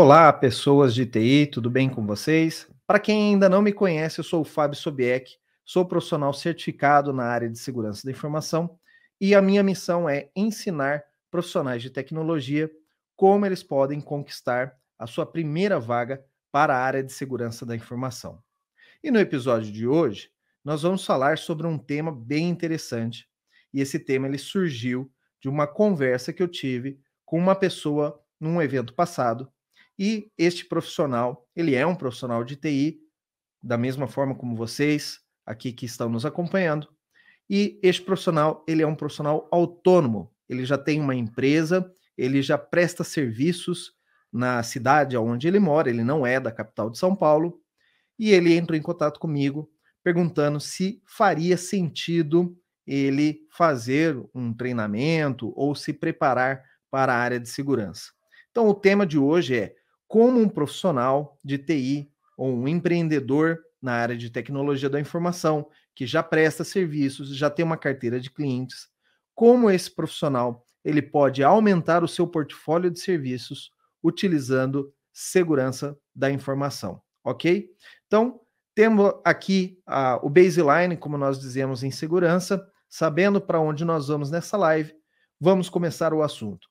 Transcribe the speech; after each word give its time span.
Olá, 0.00 0.32
pessoas 0.32 0.94
de 0.94 1.04
TI, 1.04 1.48
tudo 1.48 1.68
bem 1.68 1.90
com 1.90 2.06
vocês? 2.06 2.70
Para 2.86 3.00
quem 3.00 3.32
ainda 3.32 3.48
não 3.48 3.60
me 3.60 3.72
conhece, 3.72 4.20
eu 4.20 4.24
sou 4.24 4.42
o 4.42 4.44
Fábio 4.44 4.78
Sobieck, 4.78 5.36
sou 5.64 5.84
profissional 5.84 6.32
certificado 6.32 7.12
na 7.12 7.24
área 7.24 7.50
de 7.50 7.58
segurança 7.58 8.04
da 8.04 8.12
informação 8.12 8.78
e 9.20 9.34
a 9.34 9.42
minha 9.42 9.60
missão 9.60 10.08
é 10.08 10.30
ensinar 10.36 11.02
profissionais 11.32 11.82
de 11.82 11.90
tecnologia 11.90 12.70
como 13.16 13.44
eles 13.44 13.64
podem 13.64 14.00
conquistar 14.00 14.72
a 14.96 15.04
sua 15.04 15.26
primeira 15.26 15.80
vaga 15.80 16.24
para 16.52 16.76
a 16.76 16.80
área 16.80 17.02
de 17.02 17.12
segurança 17.12 17.66
da 17.66 17.74
informação. 17.74 18.40
E 19.02 19.10
no 19.10 19.18
episódio 19.18 19.72
de 19.72 19.84
hoje, 19.84 20.30
nós 20.64 20.82
vamos 20.82 21.04
falar 21.04 21.38
sobre 21.38 21.66
um 21.66 21.76
tema 21.76 22.12
bem 22.12 22.48
interessante. 22.48 23.28
E 23.74 23.80
esse 23.80 23.98
tema 23.98 24.28
ele 24.28 24.38
surgiu 24.38 25.10
de 25.40 25.48
uma 25.48 25.66
conversa 25.66 26.32
que 26.32 26.40
eu 26.40 26.46
tive 26.46 27.00
com 27.24 27.36
uma 27.36 27.56
pessoa 27.56 28.22
num 28.38 28.62
evento 28.62 28.94
passado 28.94 29.52
e 29.98 30.30
este 30.38 30.64
profissional, 30.64 31.46
ele 31.56 31.74
é 31.74 31.86
um 31.86 31.94
profissional 31.94 32.44
de 32.44 32.56
TI, 32.56 33.00
da 33.62 33.76
mesma 33.76 34.06
forma 34.06 34.34
como 34.34 34.54
vocês 34.54 35.18
aqui 35.44 35.72
que 35.72 35.86
estão 35.86 36.08
nos 36.08 36.24
acompanhando. 36.24 36.88
E 37.50 37.80
este 37.82 38.02
profissional, 38.02 38.64
ele 38.68 38.82
é 38.82 38.86
um 38.86 38.94
profissional 38.94 39.48
autônomo. 39.50 40.30
Ele 40.48 40.64
já 40.64 40.78
tem 40.78 41.00
uma 41.00 41.14
empresa, 41.14 41.90
ele 42.16 42.42
já 42.42 42.56
presta 42.56 43.02
serviços 43.02 43.92
na 44.32 44.62
cidade 44.62 45.16
onde 45.16 45.48
ele 45.48 45.58
mora, 45.58 45.88
ele 45.88 46.04
não 46.04 46.26
é 46.26 46.38
da 46.38 46.52
capital 46.52 46.90
de 46.90 46.98
São 46.98 47.16
Paulo, 47.16 47.60
e 48.18 48.30
ele 48.30 48.54
entrou 48.54 48.76
em 48.76 48.82
contato 48.82 49.18
comigo 49.18 49.70
perguntando 50.02 50.60
se 50.60 51.02
faria 51.06 51.56
sentido 51.56 52.56
ele 52.86 53.40
fazer 53.50 54.18
um 54.34 54.52
treinamento 54.54 55.52
ou 55.56 55.74
se 55.74 55.92
preparar 55.92 56.62
para 56.90 57.12
a 57.12 57.18
área 57.18 57.40
de 57.40 57.48
segurança. 57.48 58.10
Então, 58.50 58.66
o 58.68 58.74
tema 58.74 59.06
de 59.06 59.18
hoje 59.18 59.56
é 59.56 59.74
como 60.08 60.40
um 60.40 60.48
profissional 60.48 61.38
de 61.44 61.58
TI 61.58 62.10
ou 62.36 62.52
um 62.52 62.66
empreendedor 62.66 63.60
na 63.80 63.92
área 63.92 64.16
de 64.16 64.30
tecnologia 64.30 64.88
da 64.90 64.98
informação, 64.98 65.68
que 65.94 66.06
já 66.06 66.22
presta 66.22 66.64
serviços, 66.64 67.36
já 67.36 67.48
tem 67.50 67.64
uma 67.64 67.76
carteira 67.76 68.18
de 68.18 68.30
clientes, 68.30 68.88
como 69.34 69.70
esse 69.70 69.94
profissional 69.94 70.64
ele 70.84 71.02
pode 71.02 71.44
aumentar 71.44 72.02
o 72.02 72.08
seu 72.08 72.26
portfólio 72.26 72.90
de 72.90 72.98
serviços 72.98 73.70
utilizando 74.02 74.92
segurança 75.12 75.96
da 76.14 76.30
informação, 76.30 77.02
ok? 77.22 77.68
Então, 78.06 78.40
temos 78.74 79.12
aqui 79.24 79.80
o 80.22 80.30
baseline, 80.30 80.96
como 80.96 81.18
nós 81.18 81.38
dizemos 81.38 81.82
em 81.82 81.90
segurança, 81.90 82.64
sabendo 82.88 83.40
para 83.40 83.60
onde 83.60 83.84
nós 83.84 84.08
vamos 84.08 84.30
nessa 84.30 84.56
live, 84.56 84.94
vamos 85.40 85.68
começar 85.68 86.14
o 86.14 86.22
assunto. 86.22 86.68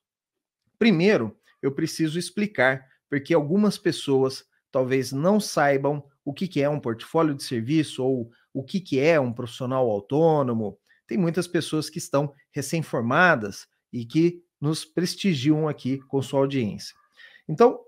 Primeiro, 0.78 1.36
eu 1.62 1.72
preciso 1.72 2.18
explicar 2.18 2.86
porque 3.08 3.34
algumas 3.34 3.78
pessoas 3.78 4.44
talvez 4.70 5.12
não 5.12 5.40
saibam 5.40 6.04
o 6.24 6.32
que, 6.32 6.46
que 6.46 6.60
é 6.60 6.68
um 6.68 6.80
portfólio 6.80 7.34
de 7.34 7.42
serviço 7.42 8.04
ou 8.04 8.30
o 8.52 8.62
que, 8.62 8.80
que 8.80 9.00
é 9.00 9.18
um 9.18 9.32
profissional 9.32 9.88
autônomo. 9.88 10.78
Tem 11.06 11.16
muitas 11.16 11.46
pessoas 11.46 11.88
que 11.88 11.98
estão 11.98 12.32
recém-formadas 12.52 13.66
e 13.92 14.04
que 14.04 14.42
nos 14.60 14.84
prestigiam 14.84 15.68
aqui 15.68 15.98
com 15.98 16.20
sua 16.20 16.40
audiência. 16.40 16.94
Então, 17.48 17.80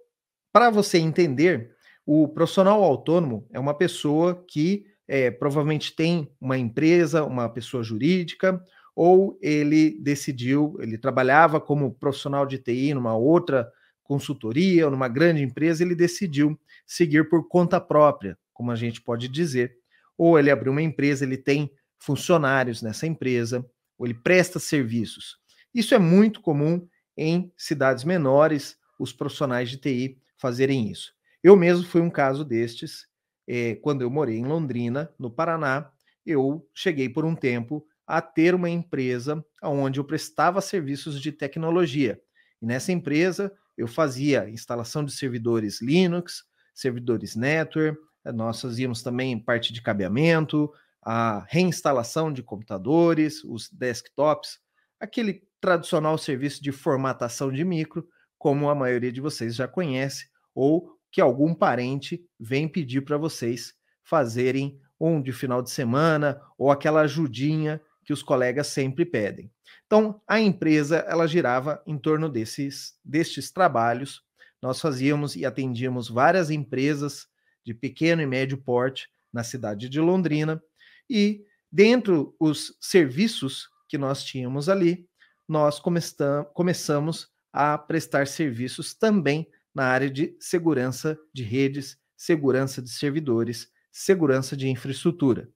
para 0.52 0.70
você 0.70 0.98
entender, 0.98 1.74
o 2.06 2.28
profissional 2.28 2.82
autônomo 2.82 3.46
é 3.52 3.60
uma 3.60 3.74
pessoa 3.74 4.42
que 4.48 4.86
é, 5.06 5.30
provavelmente 5.30 5.94
tem 5.94 6.32
uma 6.40 6.56
empresa, 6.56 7.24
uma 7.24 7.48
pessoa 7.48 7.82
jurídica, 7.82 8.64
ou 8.94 9.38
ele 9.42 9.98
decidiu, 10.00 10.76
ele 10.80 10.96
trabalhava 10.96 11.60
como 11.60 11.94
profissional 11.94 12.46
de 12.46 12.58
TI 12.58 12.94
numa 12.94 13.16
outra 13.16 13.70
consultoria 14.10 14.86
ou 14.86 14.90
numa 14.90 15.06
grande 15.06 15.40
empresa, 15.40 15.84
ele 15.84 15.94
decidiu 15.94 16.58
seguir 16.84 17.28
por 17.28 17.46
conta 17.46 17.80
própria, 17.80 18.36
como 18.52 18.72
a 18.72 18.74
gente 18.74 19.00
pode 19.00 19.28
dizer. 19.28 19.76
Ou 20.18 20.36
ele 20.36 20.50
abriu 20.50 20.72
uma 20.72 20.82
empresa, 20.82 21.24
ele 21.24 21.36
tem 21.36 21.70
funcionários 21.96 22.82
nessa 22.82 23.06
empresa, 23.06 23.64
ou 23.96 24.04
ele 24.04 24.14
presta 24.14 24.58
serviços. 24.58 25.38
Isso 25.72 25.94
é 25.94 25.98
muito 26.00 26.40
comum 26.40 26.88
em 27.16 27.52
cidades 27.56 28.02
menores, 28.02 28.76
os 28.98 29.12
profissionais 29.12 29.70
de 29.70 29.76
TI 29.76 30.18
fazerem 30.36 30.90
isso. 30.90 31.12
Eu 31.40 31.54
mesmo 31.54 31.86
fui 31.86 32.00
um 32.00 32.10
caso 32.10 32.44
destes. 32.44 33.06
Eh, 33.46 33.76
quando 33.76 34.02
eu 34.02 34.10
morei 34.10 34.38
em 34.38 34.44
Londrina, 34.44 35.08
no 35.20 35.30
Paraná, 35.30 35.88
eu 36.26 36.68
cheguei 36.74 37.08
por 37.08 37.24
um 37.24 37.36
tempo 37.36 37.86
a 38.04 38.20
ter 38.20 38.56
uma 38.56 38.68
empresa 38.68 39.44
onde 39.62 40.00
eu 40.00 40.04
prestava 40.04 40.60
serviços 40.60 41.20
de 41.20 41.30
tecnologia. 41.30 42.20
E 42.60 42.66
nessa 42.66 42.90
empresa 42.90 43.52
eu 43.76 43.86
fazia 43.86 44.48
instalação 44.48 45.04
de 45.04 45.12
servidores 45.12 45.80
Linux, 45.80 46.44
servidores 46.74 47.36
network, 47.36 47.98
eh, 48.24 48.32
nós 48.32 48.60
fazíamos 48.60 49.02
também 49.02 49.38
parte 49.38 49.72
de 49.72 49.82
cabeamento, 49.82 50.70
a 51.02 51.44
reinstalação 51.48 52.32
de 52.32 52.42
computadores, 52.42 53.42
os 53.44 53.70
desktops, 53.70 54.58
aquele 54.98 55.42
tradicional 55.60 56.16
serviço 56.18 56.62
de 56.62 56.72
formatação 56.72 57.50
de 57.50 57.64
micro, 57.64 58.06
como 58.38 58.68
a 58.68 58.74
maioria 58.74 59.12
de 59.12 59.20
vocês 59.20 59.54
já 59.54 59.66
conhece, 59.68 60.28
ou 60.54 60.96
que 61.10 61.20
algum 61.20 61.54
parente 61.54 62.24
vem 62.38 62.68
pedir 62.68 63.02
para 63.02 63.18
vocês 63.18 63.74
fazerem 64.02 64.78
um 64.98 65.20
de 65.20 65.32
final 65.32 65.62
de 65.62 65.70
semana, 65.70 66.40
ou 66.58 66.70
aquela 66.70 67.02
ajudinha 67.02 67.80
que 68.04 68.12
os 68.12 68.22
colegas 68.22 68.66
sempre 68.66 69.04
pedem. 69.04 69.50
Então, 69.86 70.20
a 70.26 70.40
empresa 70.40 70.98
ela 71.08 71.26
girava 71.26 71.82
em 71.86 71.98
torno 71.98 72.28
desses 72.28 72.94
destes 73.04 73.50
trabalhos. 73.50 74.22
Nós 74.62 74.80
fazíamos 74.80 75.36
e 75.36 75.44
atendíamos 75.44 76.08
várias 76.08 76.50
empresas 76.50 77.26
de 77.64 77.74
pequeno 77.74 78.22
e 78.22 78.26
médio 78.26 78.58
porte 78.58 79.08
na 79.32 79.42
cidade 79.42 79.88
de 79.88 80.00
Londrina 80.00 80.62
e 81.08 81.44
dentro 81.70 82.34
os 82.38 82.76
serviços 82.80 83.68
que 83.88 83.98
nós 83.98 84.24
tínhamos 84.24 84.68
ali, 84.68 85.08
nós 85.48 85.80
começamos 85.80 87.28
a 87.52 87.76
prestar 87.76 88.26
serviços 88.28 88.94
também 88.94 89.48
na 89.74 89.84
área 89.86 90.10
de 90.10 90.36
segurança 90.38 91.18
de 91.32 91.42
redes, 91.42 91.98
segurança 92.16 92.80
de 92.80 92.90
servidores, 92.90 93.68
segurança 93.90 94.56
de 94.56 94.68
infraestrutura. 94.68 95.48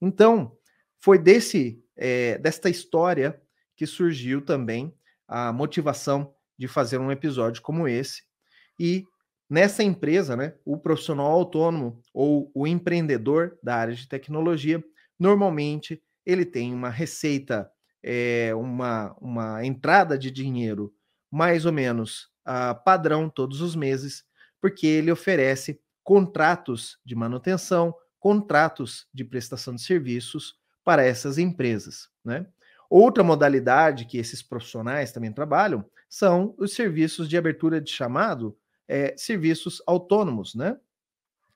Então, 0.00 0.56
foi 0.98 1.18
desse 1.18 1.84
é, 1.96 2.38
desta 2.38 2.68
história 2.68 3.40
que 3.76 3.86
surgiu 3.86 4.40
também 4.40 4.94
a 5.26 5.52
motivação 5.52 6.34
de 6.58 6.68
fazer 6.68 6.98
um 6.98 7.10
episódio 7.10 7.62
como 7.62 7.88
esse. 7.88 8.22
E 8.78 9.04
nessa 9.48 9.82
empresa, 9.82 10.36
né, 10.36 10.54
o 10.64 10.78
profissional 10.78 11.26
autônomo 11.26 12.00
ou 12.12 12.50
o 12.54 12.66
empreendedor 12.66 13.58
da 13.62 13.76
área 13.76 13.94
de 13.94 14.08
tecnologia, 14.08 14.82
normalmente 15.18 16.02
ele 16.24 16.44
tem 16.44 16.72
uma 16.72 16.88
receita, 16.88 17.70
é, 18.02 18.54
uma, 18.54 19.14
uma 19.20 19.64
entrada 19.64 20.18
de 20.18 20.30
dinheiro 20.30 20.92
mais 21.30 21.66
ou 21.66 21.72
menos 21.72 22.28
uh, 22.46 22.80
padrão 22.84 23.28
todos 23.28 23.60
os 23.60 23.74
meses, 23.74 24.24
porque 24.60 24.86
ele 24.86 25.10
oferece 25.10 25.80
contratos 26.02 26.98
de 27.04 27.14
manutenção, 27.14 27.94
contratos 28.20 29.06
de 29.12 29.24
prestação 29.24 29.74
de 29.74 29.82
serviços 29.82 30.54
para 30.84 31.04
essas 31.04 31.38
empresas. 31.38 32.08
Né? 32.24 32.46
Outra 32.96 33.24
modalidade 33.24 34.04
que 34.04 34.18
esses 34.18 34.40
profissionais 34.40 35.10
também 35.10 35.32
trabalham 35.32 35.84
são 36.08 36.54
os 36.56 36.74
serviços 36.74 37.28
de 37.28 37.36
abertura 37.36 37.80
de 37.80 37.90
chamado, 37.90 38.56
é, 38.86 39.16
serviços 39.16 39.82
autônomos, 39.84 40.54
né? 40.54 40.78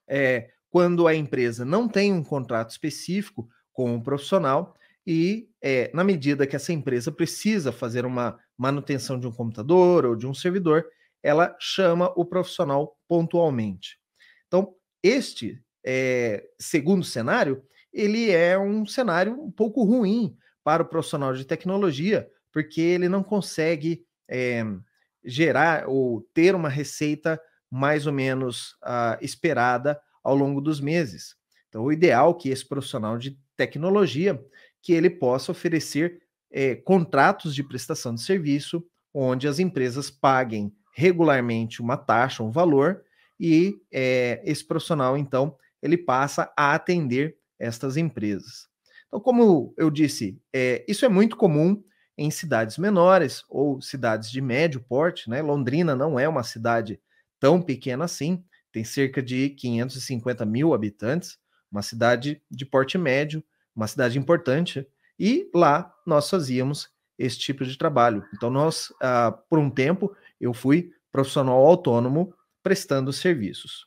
É, 0.09 0.51
quando 0.69 1.07
a 1.07 1.15
empresa 1.15 1.65
não 1.65 1.89
tem 1.89 2.13
um 2.13 2.25
contrato 2.25 2.71
específico 2.71 3.49
com 3.73 3.93
o 3.93 3.95
um 3.95 4.03
profissional 4.03 4.75
e, 5.07 5.49
é, 5.63 5.93
na 5.95 6.03
medida 6.03 6.45
que 6.45 6.57
essa 6.57 6.73
empresa 6.73 7.13
precisa 7.13 7.71
fazer 7.71 8.05
uma 8.05 8.37
manutenção 8.57 9.17
de 9.17 9.29
um 9.29 9.33
computador 9.33 10.07
ou 10.07 10.17
de 10.17 10.27
um 10.27 10.35
servidor, 10.35 10.87
ela 11.23 11.57
chama 11.61 12.13
o 12.17 12.25
profissional 12.25 12.99
pontualmente. 13.07 14.01
Então, 14.49 14.75
este 15.05 15.63
é, 15.87 16.49
segundo 16.59 17.05
cenário, 17.05 17.63
ele 17.93 18.29
é 18.29 18.59
um 18.59 18.85
cenário 18.85 19.41
um 19.41 19.53
pouco 19.53 19.85
ruim 19.85 20.37
para 20.69 20.83
o 20.83 20.87
profissional 20.87 21.33
de 21.33 21.47
tecnologia, 21.47 22.29
porque 22.53 22.79
ele 22.79 23.09
não 23.09 23.23
consegue 23.23 24.05
é, 24.29 24.63
gerar 25.25 25.89
ou 25.89 26.21
ter 26.35 26.55
uma 26.55 26.69
receita 26.69 27.41
mais 27.71 28.07
ou 28.07 28.13
menos 28.13 28.73
uh, 28.85 29.17
esperada 29.23 29.99
ao 30.23 30.37
longo 30.37 30.61
dos 30.61 30.79
meses. 30.79 31.35
Então, 31.71 31.85
o 31.85 31.91
ideal 31.91 32.33
é 32.33 32.35
que 32.43 32.51
esse 32.51 32.69
profissional 32.69 33.17
de 33.17 33.39
tecnologia 33.57 34.39
que 34.83 34.93
ele 34.93 35.09
possa 35.09 35.53
oferecer 35.53 36.21
é, 36.53 36.75
contratos 36.75 37.55
de 37.55 37.65
prestação 37.65 38.15
de 38.15 38.21
serviço, 38.21 38.87
onde 39.15 39.49
as 39.49 39.59
empresas 39.59 40.11
paguem 40.11 40.71
regularmente 40.95 41.81
uma 41.81 41.97
taxa, 41.97 42.43
um 42.43 42.51
valor, 42.51 43.03
e 43.41 43.81
é, 43.91 44.43
esse 44.45 44.67
profissional, 44.67 45.17
então, 45.17 45.57
ele 45.81 45.97
passa 45.97 46.53
a 46.55 46.75
atender 46.75 47.39
estas 47.59 47.97
empresas. 47.97 48.68
Então, 49.09 49.21
como 49.21 49.75
eu 49.77 49.91
disse, 49.91 50.41
é, 50.55 50.85
isso 50.87 51.05
é 51.05 51.09
muito 51.09 51.37
comum 51.37 51.83
em 52.17 52.31
cidades 52.31 52.79
menores 52.79 53.43
ou 53.49 53.81
cidades 53.81 54.31
de 54.31 54.41
médio 54.41 54.81
porte, 54.81 55.31
né? 55.31 55.41
Londrina 55.41 55.95
não 55.97 56.19
é 56.19 56.29
uma 56.29 56.43
cidade 56.43 57.01
tão 57.41 57.63
pequena 57.63 58.05
assim, 58.05 58.45
tem 58.73 58.85
cerca 58.85 59.23
de 59.23 59.51
550 59.51 60.45
mil 60.45 60.75
habitantes, 60.75 61.39
uma 61.71 61.83
cidade 61.83 62.43
de 62.51 62.67
porte 62.67 62.99
médio, 62.99 63.43
uma 63.75 63.87
cidade 63.87 64.19
importante, 64.19 64.87
e 65.19 65.49
lá 65.55 65.93
nós 66.07 66.29
fazíamos 66.29 66.91
esse 67.19 67.39
tipo 67.39 67.65
de 67.65 67.77
trabalho. 67.77 68.25
Então, 68.35 68.51
nós, 68.51 68.93
ah, 69.03 69.33
por 69.49 69.59
um 69.59 69.71
tempo, 69.71 70.15
eu 70.41 70.53
fui 70.53 70.93
profissional 71.11 71.65
autônomo 71.67 72.35
prestando 72.63 73.13
serviços. 73.13 73.87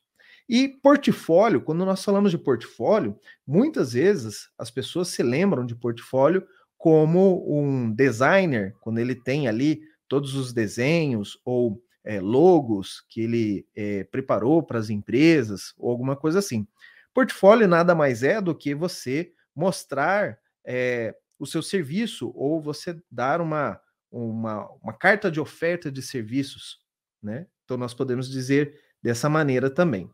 E 0.54 0.68
portfólio, 0.68 1.62
quando 1.62 1.86
nós 1.86 2.04
falamos 2.04 2.30
de 2.30 2.38
portfólio, 2.38 3.18
muitas 3.48 3.94
vezes 3.94 4.50
as 4.58 4.70
pessoas 4.70 5.08
se 5.08 5.24
lembram 5.24 5.66
de 5.66 5.74
portfólio 5.74 6.46
como 6.78 7.42
um 7.48 7.90
designer, 7.90 8.76
quando 8.82 9.00
ele 9.00 9.16
tem 9.16 9.48
ali 9.48 9.80
todos 10.10 10.36
os 10.36 10.52
desenhos 10.52 11.40
ou 11.46 11.82
é, 12.04 12.20
logos 12.20 13.00
que 13.08 13.22
ele 13.22 13.66
é, 13.74 14.04
preparou 14.04 14.62
para 14.62 14.78
as 14.78 14.90
empresas 14.90 15.74
ou 15.78 15.90
alguma 15.90 16.18
coisa 16.18 16.40
assim. 16.40 16.68
Portfólio 17.14 17.66
nada 17.66 17.96
mais 17.96 18.22
é 18.22 18.42
do 18.42 18.54
que 18.54 18.76
você 18.76 19.32
mostrar 19.56 20.38
é, 20.66 21.16
o 21.40 21.46
seu 21.46 21.62
serviço 21.62 22.30
ou 22.36 22.62
você 22.62 23.02
dar 23.10 23.40
uma, 23.40 23.80
uma, 24.12 24.70
uma 24.84 24.92
carta 24.92 25.32
de 25.32 25.40
oferta 25.40 25.90
de 25.90 26.02
serviços, 26.02 26.82
né? 27.24 27.48
Então 27.64 27.78
nós 27.78 27.94
podemos 27.94 28.30
dizer 28.30 28.78
dessa 29.02 29.30
maneira 29.30 29.70
também. 29.70 30.12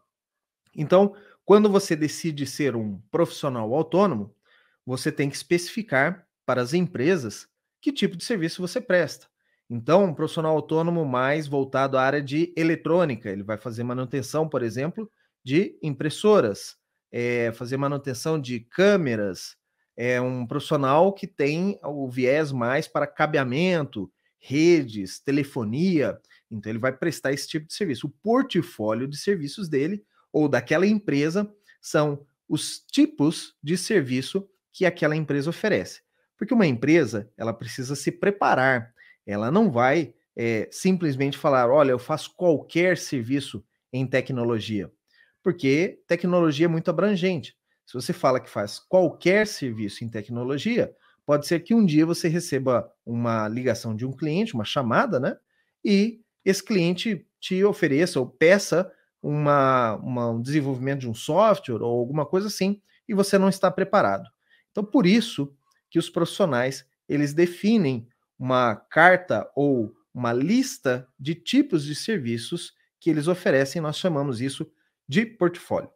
Então, 0.77 1.15
quando 1.43 1.69
você 1.69 1.95
decide 1.95 2.45
ser 2.45 2.75
um 2.75 3.01
profissional 3.11 3.73
autônomo, 3.73 4.33
você 4.85 5.11
tem 5.11 5.29
que 5.29 5.35
especificar 5.35 6.25
para 6.45 6.61
as 6.61 6.73
empresas 6.73 7.47
que 7.81 7.91
tipo 7.91 8.15
de 8.15 8.23
serviço 8.23 8.61
você 8.61 8.79
presta. 8.79 9.27
Então, 9.69 10.05
um 10.05 10.13
profissional 10.13 10.55
autônomo 10.55 11.03
mais 11.03 11.47
voltado 11.47 11.97
à 11.97 12.01
área 12.01 12.21
de 12.21 12.53
eletrônica, 12.55 13.29
ele 13.29 13.43
vai 13.43 13.57
fazer 13.57 13.83
manutenção, 13.83 14.47
por 14.47 14.63
exemplo, 14.63 15.11
de 15.43 15.77
impressoras, 15.81 16.77
é, 17.11 17.51
fazer 17.51 17.75
manutenção 17.75 18.39
de 18.39 18.61
câmeras, 18.61 19.57
é 19.95 20.21
um 20.21 20.45
profissional 20.45 21.11
que 21.11 21.25
tem 21.25 21.79
o 21.83 22.07
viés 22.09 22.51
mais 22.51 22.87
para 22.87 23.07
cabeamento, 23.07 24.11
redes, 24.39 25.19
telefonia, 25.19 26.17
então 26.51 26.71
ele 26.71 26.79
vai 26.79 26.95
prestar 26.95 27.33
esse 27.33 27.47
tipo 27.47 27.67
de 27.67 27.73
serviço. 27.73 28.07
O 28.07 28.13
portfólio 28.21 29.07
de 29.07 29.17
serviços 29.17 29.67
dele 29.67 30.03
ou 30.31 30.47
daquela 30.47 30.85
empresa 30.85 31.51
são 31.81 32.25
os 32.47 32.79
tipos 32.79 33.55
de 33.61 33.77
serviço 33.77 34.47
que 34.71 34.85
aquela 34.85 35.15
empresa 35.15 35.49
oferece. 35.49 36.01
Porque 36.37 36.53
uma 36.53 36.67
empresa, 36.67 37.31
ela 37.35 37.53
precisa 37.53 37.95
se 37.95 38.11
preparar 38.11 38.93
ela 39.27 39.51
não 39.51 39.69
vai 39.69 40.13
é, 40.35 40.69
simplesmente 40.71 41.37
falar: 41.37 41.69
olha, 41.69 41.91
eu 41.91 41.99
faço 41.99 42.33
qualquer 42.35 42.97
serviço 42.97 43.63
em 43.91 44.07
tecnologia, 44.07 44.89
porque 45.43 45.99
tecnologia 46.07 46.65
é 46.65 46.69
muito 46.69 46.89
abrangente. 46.89 47.55
Se 47.85 47.93
você 47.93 48.13
fala 48.13 48.39
que 48.39 48.49
faz 48.49 48.79
qualquer 48.79 49.45
serviço 49.45 50.03
em 50.03 50.09
tecnologia, 50.09 50.93
pode 51.25 51.45
ser 51.45 51.59
que 51.61 51.73
um 51.73 51.85
dia 51.85 52.05
você 52.05 52.27
receba 52.27 52.89
uma 53.05 53.47
ligação 53.47 53.95
de 53.95 54.05
um 54.05 54.11
cliente, 54.11 54.53
uma 54.53 54.65
chamada, 54.65 55.19
né? 55.19 55.37
E 55.83 56.21
esse 56.43 56.63
cliente 56.63 57.25
te 57.39 57.63
ofereça 57.63 58.19
ou 58.19 58.27
peça 58.27 58.91
uma, 59.21 59.95
uma, 59.95 60.29
um 60.29 60.41
desenvolvimento 60.41 61.01
de 61.01 61.09
um 61.09 61.13
software 61.13 61.81
ou 61.81 61.99
alguma 61.99 62.25
coisa 62.25 62.47
assim, 62.47 62.81
e 63.07 63.13
você 63.13 63.37
não 63.37 63.49
está 63.49 63.69
preparado. 63.71 64.29
Então, 64.71 64.83
por 64.83 65.05
isso 65.05 65.53
que 65.89 65.99
os 65.99 66.09
profissionais 66.09 66.85
eles 67.07 67.33
definem 67.33 68.07
uma 68.37 68.75
carta 68.75 69.49
ou 69.55 69.93
uma 70.13 70.33
lista 70.33 71.07
de 71.19 71.35
tipos 71.35 71.83
de 71.83 71.95
serviços 71.95 72.73
que 72.99 73.09
eles 73.09 73.27
oferecem, 73.27 73.81
nós 73.81 73.97
chamamos 73.97 74.41
isso 74.41 74.69
de 75.07 75.25
portfólio. 75.25 75.89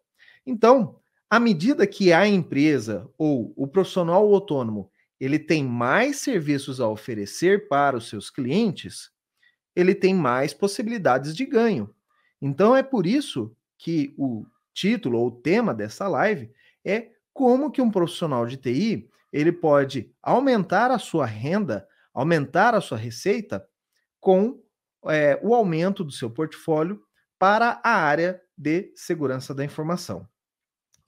Então, 0.45 0.99
à 1.29 1.39
medida 1.39 1.87
que 1.87 2.13
a 2.13 2.27
empresa 2.27 3.09
ou 3.17 3.53
o 3.55 3.67
profissional 3.67 4.33
autônomo 4.33 4.91
ele 5.19 5.37
tem 5.37 5.63
mais 5.63 6.17
serviços 6.17 6.81
a 6.81 6.87
oferecer 6.87 7.67
para 7.67 7.95
os 7.95 8.09
seus 8.09 8.31
clientes, 8.31 9.11
ele 9.75 9.93
tem 9.93 10.15
mais 10.15 10.51
possibilidades 10.51 11.35
de 11.35 11.45
ganho. 11.45 11.93
Então 12.41 12.75
é 12.75 12.83
por 12.83 13.05
isso 13.05 13.55
que 13.77 14.13
o 14.17 14.45
título 14.73 15.19
ou 15.19 15.27
o 15.27 15.31
tema 15.31 15.73
dessa 15.73 16.07
live 16.07 16.51
é 16.83 17.09
como 17.33 17.71
que 17.71 17.81
um 17.81 17.91
profissional 17.91 18.45
de 18.45 18.57
TI 18.57 19.09
ele 19.31 19.51
pode 19.51 20.11
aumentar 20.21 20.91
a 20.91 20.99
sua 20.99 21.25
renda 21.25 21.87
aumentar 22.13 22.75
a 22.75 22.81
sua 22.81 22.97
receita 22.97 23.65
com 24.19 24.61
é, 25.07 25.39
o 25.41 25.55
aumento 25.55 26.03
do 26.03 26.11
seu 26.11 26.29
portfólio 26.29 27.01
para 27.39 27.81
a 27.83 27.91
área 27.91 28.41
de 28.57 28.91
segurança 28.95 29.53
da 29.53 29.63
informação. 29.63 30.27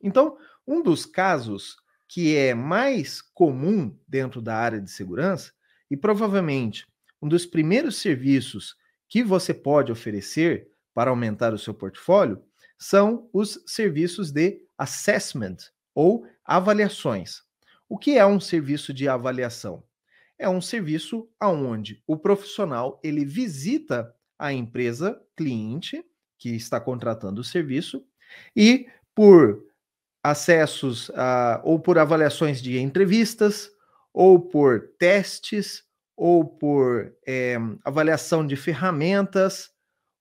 Então, 0.01 0.37
um 0.65 0.81
dos 0.81 1.05
casos 1.05 1.75
que 2.07 2.35
é 2.35 2.53
mais 2.53 3.21
comum 3.21 3.97
dentro 4.07 4.41
da 4.41 4.55
área 4.55 4.79
de 4.79 4.89
segurança, 4.89 5.51
e 5.89 5.97
provavelmente 5.97 6.87
um 7.21 7.27
dos 7.27 7.45
primeiros 7.45 7.97
serviços 7.97 8.75
que 9.07 9.23
você 9.23 9.53
pode 9.53 9.91
oferecer 9.91 10.71
para 10.93 11.09
aumentar 11.09 11.53
o 11.53 11.59
seu 11.59 11.73
portfólio, 11.73 12.41
são 12.77 13.29
os 13.31 13.63
serviços 13.65 14.31
de 14.31 14.61
assessment 14.77 15.57
ou 15.95 16.27
avaliações. 16.43 17.41
O 17.87 17.97
que 17.97 18.17
é 18.17 18.25
um 18.25 18.39
serviço 18.39 18.93
de 18.93 19.07
avaliação? 19.07 19.83
é 20.43 20.49
um 20.49 20.61
serviço 20.61 21.29
aonde 21.39 22.01
o 22.05 22.17
profissional 22.17 22.99
ele 23.03 23.25
visita 23.25 24.13
a 24.37 24.51
empresa 24.51 25.19
cliente 25.37 26.03
que 26.37 26.49
está 26.49 26.79
contratando 26.79 27.41
o 27.41 27.43
serviço 27.45 28.03
e 28.55 28.87
por 29.15 29.63
acessos 30.21 31.09
a, 31.15 31.61
ou 31.63 31.79
por 31.79 31.97
avaliações 31.97 32.61
de 32.61 32.77
entrevistas 32.77 33.71
ou 34.11 34.39
por 34.39 34.89
testes 34.99 35.83
ou 36.15 36.45
por 36.45 37.15
é, 37.25 37.55
avaliação 37.83 38.45
de 38.45 38.55
ferramentas 38.55 39.71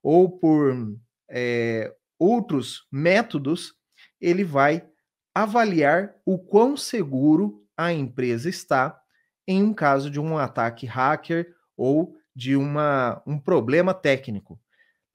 ou 0.03 0.29
por 0.29 0.95
é, 1.29 1.95
outros 2.19 2.85
métodos, 2.91 3.73
ele 4.19 4.43
vai 4.43 4.85
avaliar 5.33 6.13
o 6.25 6.37
quão 6.37 6.77
seguro 6.77 7.65
a 7.75 7.91
empresa 7.91 8.49
está 8.49 8.99
em 9.47 9.63
um 9.63 9.73
caso 9.73 10.11
de 10.11 10.19
um 10.19 10.37
ataque 10.37 10.85
hacker 10.85 11.55
ou 11.75 12.15
de 12.35 12.55
uma, 12.55 13.21
um 13.25 13.39
problema 13.39 13.93
técnico. 13.93 14.59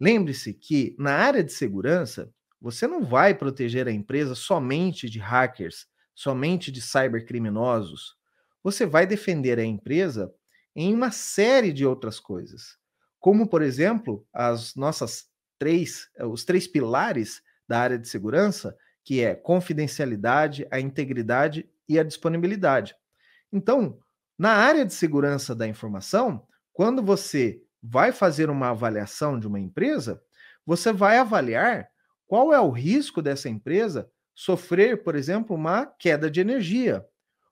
Lembre-se 0.01 0.55
que 0.55 0.95
na 0.99 1.15
área 1.15 1.43
de 1.43 1.53
segurança, 1.53 2.33
você 2.61 2.87
não 2.87 3.05
vai 3.05 3.35
proteger 3.35 3.87
a 3.87 3.93
empresa 3.93 4.35
somente 4.35 5.09
de 5.09 5.19
hackers, 5.19 5.87
somente 6.15 6.73
de 6.73 6.81
cybercriminosos. 6.81 8.17
Você 8.63 8.85
vai 8.85 9.07
defender 9.07 9.59
a 9.59 9.65
empresa 9.65 10.33
em 10.75 10.95
uma 10.95 11.11
série 11.11 11.73
de 11.73 11.87
outras 11.87 12.21
coisas, 12.21 12.77
como 13.19 13.49
por 13.49 13.63
exemplo, 13.63 14.27
as 14.33 14.75
nossas 14.75 15.27
três, 15.59 16.09
os 16.21 16.45
três 16.45 16.67
pilares 16.67 17.43
da 17.69 17.81
área 17.81 17.99
de 17.99 18.09
segurança, 18.09 18.77
que 19.05 19.21
é 19.23 19.35
confidencialidade, 19.35 20.67
a 20.71 20.79
integridade 20.79 21.69
e 21.89 21.99
a 21.99 22.03
disponibilidade. 22.03 22.95
Então, 23.53 23.99
na 24.39 24.53
área 24.53 24.85
de 24.85 24.95
segurança 24.95 25.55
da 25.55 25.67
informação, 25.67 26.47
quando 26.73 27.03
você 27.03 27.61
vai 27.83 28.13
fazer 28.13 28.51
uma 28.51 28.71
avaliação 28.71 29.39
de 29.39 29.47
uma 29.47 29.59
empresa, 29.59 30.23
você 30.65 30.93
vai 30.93 31.19
avaliar 31.19 31.89
qual 32.27 32.53
é 32.53 32.61
o 32.61 32.71
risco 32.71 33.23
dessa 33.23 33.49
empresa 33.49 34.11
sofrer, 34.35 35.03
por 35.03 35.17
exemplo, 35.17 35.57
uma 35.57 35.87
queda 35.87 36.31
de 36.31 36.41
energia, 36.41 37.05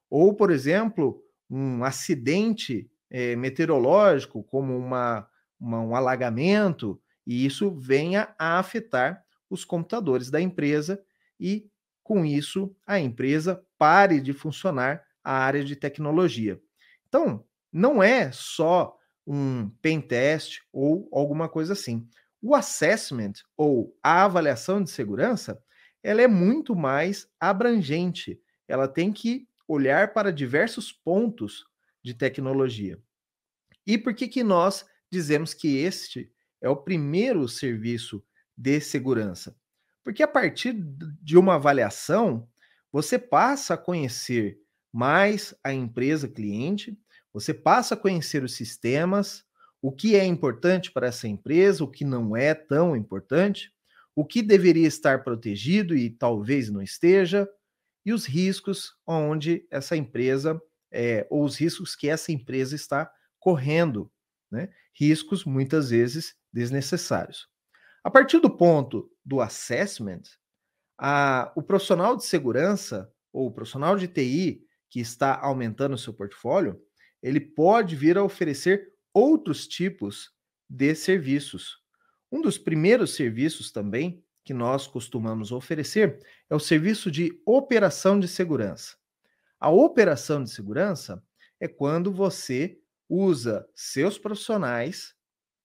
ou, 0.09 0.35
por 0.35 0.51
exemplo, 0.51 1.21
um 1.51 1.83
acidente 1.83 2.89
é, 3.11 3.35
meteorológico, 3.35 4.45
como 4.45 4.77
uma, 4.77 5.27
uma, 5.59 5.81
um 5.81 5.95
alagamento, 5.95 7.01
e 7.27 7.45
isso 7.45 7.75
venha 7.75 8.35
a 8.39 8.59
afetar 8.59 9.25
os 9.51 9.65
computadores 9.65 10.31
da 10.31 10.41
empresa 10.41 11.03
e, 11.39 11.69
com 12.03 12.25
isso, 12.25 12.75
a 12.87 13.01
empresa 13.01 13.65
pare 13.79 14.21
de 14.21 14.33
funcionar 14.33 15.03
a 15.23 15.33
área 15.33 15.65
de 15.65 15.75
tecnologia. 15.75 16.61
Então, 17.09 17.45
não 17.73 18.03
é 18.03 18.31
só 18.33 18.97
um 19.27 19.69
pen 19.83 20.01
test 20.01 20.61
ou 20.73 21.09
alguma 21.13 21.49
coisa 21.49 21.73
assim. 21.73 22.09
O 22.41 22.55
assessment 22.55 23.33
ou 23.57 23.97
a 24.03 24.25
avaliação 24.25 24.83
de 24.83 24.91
segurança, 24.91 25.61
ela 26.03 26.23
é 26.23 26.29
muito 26.29 26.77
mais 26.77 27.29
abrangente. 27.41 28.41
Ela 28.69 28.87
tem 28.87 29.13
que 29.13 29.49
olhar 29.67 30.13
para 30.13 30.33
diversos 30.33 30.93
pontos 30.93 31.67
de 32.05 32.15
tecnologia. 32.15 33.01
E 33.85 33.99
por 33.99 34.15
que 34.15 34.29
que 34.29 34.45
nós 34.45 34.85
dizemos 35.11 35.55
que 35.55 35.77
este 35.79 36.31
é 36.61 36.69
o 36.69 36.77
primeiro 36.77 37.49
serviço 37.49 38.23
de 38.57 38.81
segurança? 38.81 39.57
Porque 40.03 40.23
a 40.23 40.29
partir 40.29 40.73
de 41.23 41.37
uma 41.37 41.57
avaliação, 41.57 42.49
você 42.93 43.19
passa 43.19 43.75
a 43.75 43.79
conhecer 43.79 44.59
mais 44.93 45.55
a 45.63 45.73
empresa 45.73 46.29
cliente, 46.29 46.99
você 47.33 47.53
passa 47.53 47.95
a 47.95 47.99
conhecer 47.99 48.43
os 48.43 48.55
sistemas, 48.55 49.45
o 49.83 49.93
que 49.93 50.17
é 50.17 50.25
importante 50.25 50.91
para 50.91 51.09
essa 51.09 51.29
empresa, 51.29 51.85
o 51.85 51.91
que 51.91 52.05
não 52.05 52.37
é 52.37 52.55
tão 52.55 52.97
importante, 52.97 53.73
o 54.15 54.25
que 54.25 54.41
deveria 54.41 54.89
estar 54.89 55.23
protegido 55.23 55.95
e 55.95 56.09
talvez 56.09 56.71
não 56.71 56.81
esteja, 56.81 57.47
e 58.05 58.13
os 58.13 58.25
riscos 58.25 58.95
onde 59.07 59.67
essa 59.71 59.97
empresa, 59.97 60.61
é, 60.91 61.27
ou 61.29 61.45
os 61.45 61.57
riscos 61.57 61.95
que 61.95 62.09
essa 62.09 62.33
empresa 62.33 62.75
está 62.75 63.11
correndo, 63.39 64.11
né? 64.57 64.71
riscos 64.95 65.45
muitas 65.45 65.91
vezes 65.91 66.35
desnecessários. 66.53 67.49
A 68.03 68.11
partir 68.11 68.41
do 68.41 68.51
ponto 68.51 69.11
do 69.25 69.41
assessment, 69.41 70.23
a, 70.99 71.53
o 71.55 71.63
profissional 71.63 72.17
de 72.17 72.25
segurança 72.25 73.13
ou 73.33 73.49
o 73.49 73.53
profissional 73.53 73.97
de 73.97 74.09
TI 74.09 74.63
que 74.89 75.01
está 75.01 75.39
aumentando 75.39 75.95
o 75.95 75.99
seu 75.99 76.15
portfólio, 76.15 76.81
ele 77.23 77.41
pode 77.41 77.95
vir 77.95 78.17
a 78.17 78.25
oferecer 78.25 78.93
outros 79.13 79.67
tipos 79.67 80.33
de 80.69 80.95
serviços. 80.95 81.79
Um 82.31 82.41
dos 82.41 82.57
primeiros 82.57 83.15
serviços 83.15 83.71
também 83.71 84.25
que 84.45 84.55
nós 84.55 84.87
costumamos 84.87 85.51
oferecer 85.53 86.21
é 86.49 86.55
o 86.55 86.61
serviço 86.61 87.11
de 87.11 87.41
operação 87.45 88.19
de 88.19 88.29
segurança. 88.29 88.97
A 89.59 89.71
operação 89.71 90.43
de 90.43 90.51
segurança 90.51 91.23
é 91.59 91.67
quando 91.67 92.13
você 92.13 92.79
usa 93.09 93.69
seus 93.75 94.19
profissionais, 94.19 95.15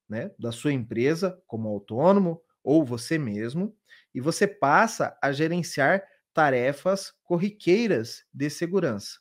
né, 0.10 0.32
da 0.38 0.52
sua 0.52 0.74
empresa 0.74 1.42
como 1.48 1.70
autônomo 1.70 2.42
ou 2.64 2.86
você 2.86 3.18
mesmo, 3.18 3.76
e 4.14 4.22
você 4.22 4.46
passa 4.48 5.18
a 5.22 5.32
gerenciar 5.32 6.04
tarefas 6.34 7.14
corriqueiras 7.24 8.24
de 8.34 8.50
segurança. 8.50 9.20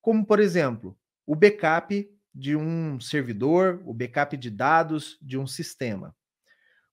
Como, 0.00 0.26
por 0.26 0.40
exemplo, 0.40 0.98
o 1.26 1.34
backup 1.34 2.08
de 2.34 2.56
um 2.56 3.00
servidor, 3.00 3.82
o 3.84 3.92
backup 3.92 4.36
de 4.36 4.50
dados 4.50 5.18
de 5.20 5.38
um 5.38 5.46
sistema. 5.46 6.14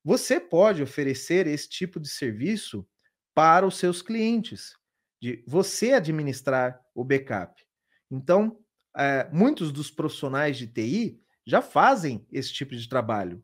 Você 0.03 0.39
pode 0.39 0.81
oferecer 0.81 1.47
esse 1.47 1.69
tipo 1.69 1.99
de 1.99 2.07
serviço 2.07 2.87
para 3.35 3.67
os 3.67 3.77
seus 3.77 4.01
clientes, 4.01 4.73
de 5.21 5.43
você 5.47 5.93
administrar 5.93 6.79
o 6.95 7.03
backup. 7.03 7.63
Então, 8.09 8.59
é, 8.97 9.29
muitos 9.31 9.71
dos 9.71 9.91
profissionais 9.91 10.57
de 10.57 10.67
TI 10.67 11.21
já 11.45 11.61
fazem 11.61 12.25
esse 12.31 12.51
tipo 12.51 12.75
de 12.75 12.89
trabalho. 12.89 13.43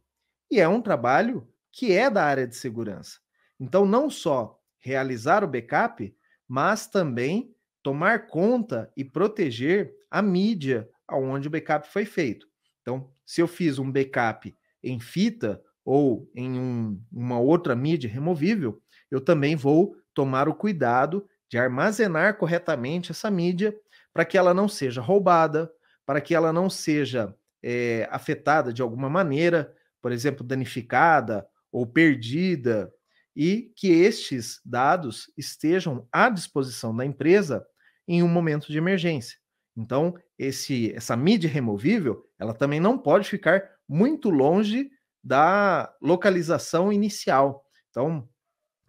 E 0.52 0.60
é 0.60 0.68
um 0.68 0.82
trabalho 0.82 1.48
que 1.72 1.92
é 1.92 2.10
da 2.10 2.24
área 2.24 2.48
de 2.48 2.56
segurança. 2.56 3.20
Então, 3.60 3.86
não 3.86 4.10
só 4.10 4.60
realizar 4.80 5.44
o 5.44 5.48
backup, 5.48 6.14
mas 6.48 6.88
também 6.88 7.56
tomar 7.82 8.28
conta 8.28 8.92
e 8.96 9.04
proteger 9.04 9.94
a 10.12 10.22
mídia 10.22 10.90
aonde 11.08 11.48
o 11.48 11.52
backup 11.52 11.88
foi 11.88 12.06
feito. 12.06 12.48
Então, 12.82 13.12
se 13.26 13.42
eu 13.42 13.48
fiz 13.48 13.80
um 13.80 13.92
backup 13.92 14.56
em 14.84 15.00
fita 15.00 15.62
ou 15.86 16.30
em 16.36 16.60
um, 16.60 17.02
uma 17.12 17.40
outra 17.40 17.76
mídia 17.76 18.10
removível, 18.10 18.82
eu 19.10 19.22
também 19.22 19.56
vou 19.56 19.96
tomar 20.14 20.48
o 20.48 20.56
cuidado 20.56 21.28
de 21.50 21.58
armazenar 21.58 22.38
corretamente 22.38 23.12
essa 23.12 23.30
mídia 23.30 23.76
para 24.14 24.26
que 24.26 24.38
ela 24.38 24.54
não 24.54 24.68
seja 24.68 25.02
roubada, 25.02 25.72
para 26.06 26.22
que 26.22 26.36
ela 26.36 26.54
não 26.54 26.70
seja 26.70 27.36
é, 27.64 28.08
afetada 28.12 28.72
de 28.72 28.82
alguma 28.82 29.10
maneira, 29.10 29.74
por 30.02 30.12
exemplo, 30.12 30.46
danificada 30.46 31.48
ou 31.72 31.88
perdida, 31.88 32.94
e 33.36 33.72
que 33.76 33.88
estes 33.88 34.62
dados 34.64 35.32
estejam 35.36 36.08
à 36.12 36.30
disposição 36.30 36.96
da 36.96 37.06
empresa 37.06 37.66
em 38.08 38.22
um 38.22 38.28
momento 38.28 38.68
de 38.68 38.78
emergência. 38.78 39.38
Então, 39.76 40.14
esse, 40.38 40.94
essa 40.94 41.16
mídia 41.16 41.50
removível, 41.50 42.24
ela 42.38 42.54
também 42.54 42.80
não 42.80 42.98
pode 42.98 43.28
ficar 43.28 43.68
muito 43.90 44.30
longe 44.30 44.92
da 45.24 45.92
localização 46.02 46.94
inicial. 46.94 47.66
Então, 47.90 48.28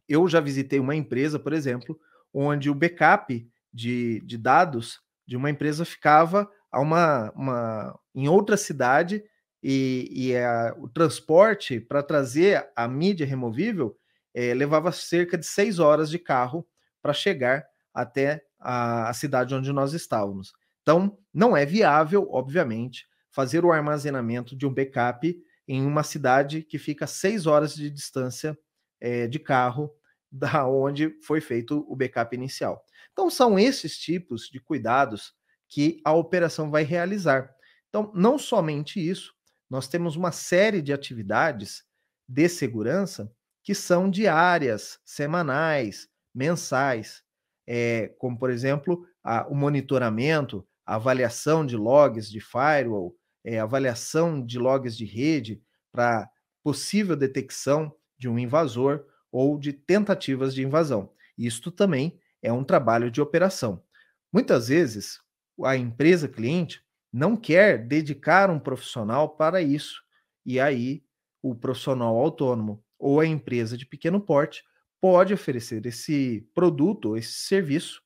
eu 0.06 0.28
já 0.28 0.40
visitei 0.40 0.78
uma 0.78 0.94
empresa, 0.94 1.38
por 1.38 1.52
exemplo, 1.54 1.98
onde 2.32 2.68
o 2.68 2.74
backup 2.74 3.48
de, 3.72 4.20
de 4.20 4.36
dados 4.36 5.00
de 5.26 5.36
uma 5.36 5.50
empresa 5.50 5.84
ficava 5.84 6.50
a 6.70 6.80
uma, 6.80 7.30
uma, 7.32 7.98
em 8.14 8.28
outra 8.28 8.56
cidade 8.56 9.22
e, 9.62 10.08
e 10.10 10.36
a, 10.36 10.74
o 10.78 10.88
transporte 10.88 11.80
para 11.80 12.02
trazer 12.02 12.68
a 12.76 12.86
mídia 12.86 13.26
removível 13.26 13.96
é, 14.34 14.52
levava 14.52 14.90
cerca 14.92 15.38
de 15.38 15.46
seis 15.46 15.78
horas 15.78 16.10
de 16.10 16.18
carro 16.18 16.66
para 17.00 17.12
chegar 17.12 17.64
até 17.94 18.42
a, 18.58 19.08
a 19.08 19.12
cidade 19.12 19.54
onde 19.54 19.72
nós 19.72 19.92
estávamos. 19.92 20.52
Então, 20.82 21.16
não 21.32 21.56
é 21.56 21.64
viável, 21.64 22.28
obviamente, 22.30 23.06
fazer 23.30 23.64
o 23.64 23.72
armazenamento 23.72 24.56
de 24.56 24.66
um 24.66 24.74
backup 24.74 25.34
em 25.66 25.84
uma 25.86 26.02
cidade 26.02 26.62
que 26.62 26.78
fica 26.78 27.06
seis 27.06 27.46
horas 27.46 27.74
de 27.74 27.88
distância 27.88 28.58
é, 29.00 29.26
de 29.26 29.38
carro 29.38 29.90
da 30.30 30.66
onde 30.66 31.10
foi 31.22 31.40
feito 31.40 31.86
o 31.88 31.94
backup 31.94 32.34
inicial. 32.34 32.83
Então, 33.14 33.30
são 33.30 33.56
esses 33.56 33.96
tipos 33.96 34.48
de 34.48 34.58
cuidados 34.58 35.32
que 35.68 36.02
a 36.04 36.12
operação 36.12 36.68
vai 36.68 36.82
realizar. 36.82 37.48
Então, 37.88 38.10
não 38.12 38.36
somente 38.36 38.98
isso, 38.98 39.32
nós 39.70 39.86
temos 39.86 40.16
uma 40.16 40.32
série 40.32 40.82
de 40.82 40.92
atividades 40.92 41.84
de 42.28 42.48
segurança 42.48 43.32
que 43.62 43.72
são 43.72 44.10
diárias, 44.10 44.98
semanais, 45.04 46.08
mensais, 46.34 47.22
é, 47.66 48.08
como, 48.18 48.36
por 48.36 48.50
exemplo, 48.50 49.06
a, 49.22 49.46
o 49.46 49.54
monitoramento, 49.54 50.66
a 50.84 50.96
avaliação 50.96 51.64
de 51.64 51.76
logs 51.76 52.28
de 52.28 52.40
firewall, 52.40 53.16
é, 53.44 53.60
avaliação 53.60 54.44
de 54.44 54.58
logs 54.58 54.96
de 54.96 55.04
rede 55.04 55.62
para 55.92 56.28
possível 56.64 57.14
detecção 57.14 57.94
de 58.18 58.28
um 58.28 58.38
invasor 58.38 59.06
ou 59.30 59.56
de 59.56 59.72
tentativas 59.72 60.52
de 60.52 60.62
invasão. 60.62 61.12
Isto 61.38 61.70
também 61.70 62.18
é 62.44 62.52
um 62.52 62.62
trabalho 62.62 63.10
de 63.10 63.20
operação. 63.20 63.82
Muitas 64.30 64.68
vezes, 64.68 65.18
a 65.64 65.76
empresa 65.76 66.28
cliente 66.28 66.84
não 67.10 67.36
quer 67.36 67.78
dedicar 67.78 68.50
um 68.50 68.60
profissional 68.60 69.30
para 69.30 69.62
isso, 69.62 70.02
e 70.44 70.60
aí 70.60 71.02
o 71.42 71.54
profissional 71.54 72.16
autônomo 72.16 72.84
ou 72.98 73.18
a 73.18 73.26
empresa 73.26 73.78
de 73.78 73.86
pequeno 73.86 74.20
porte 74.20 74.62
pode 75.00 75.32
oferecer 75.32 75.84
esse 75.86 76.46
produto 76.54 77.16
esse 77.16 77.32
serviço 77.32 78.02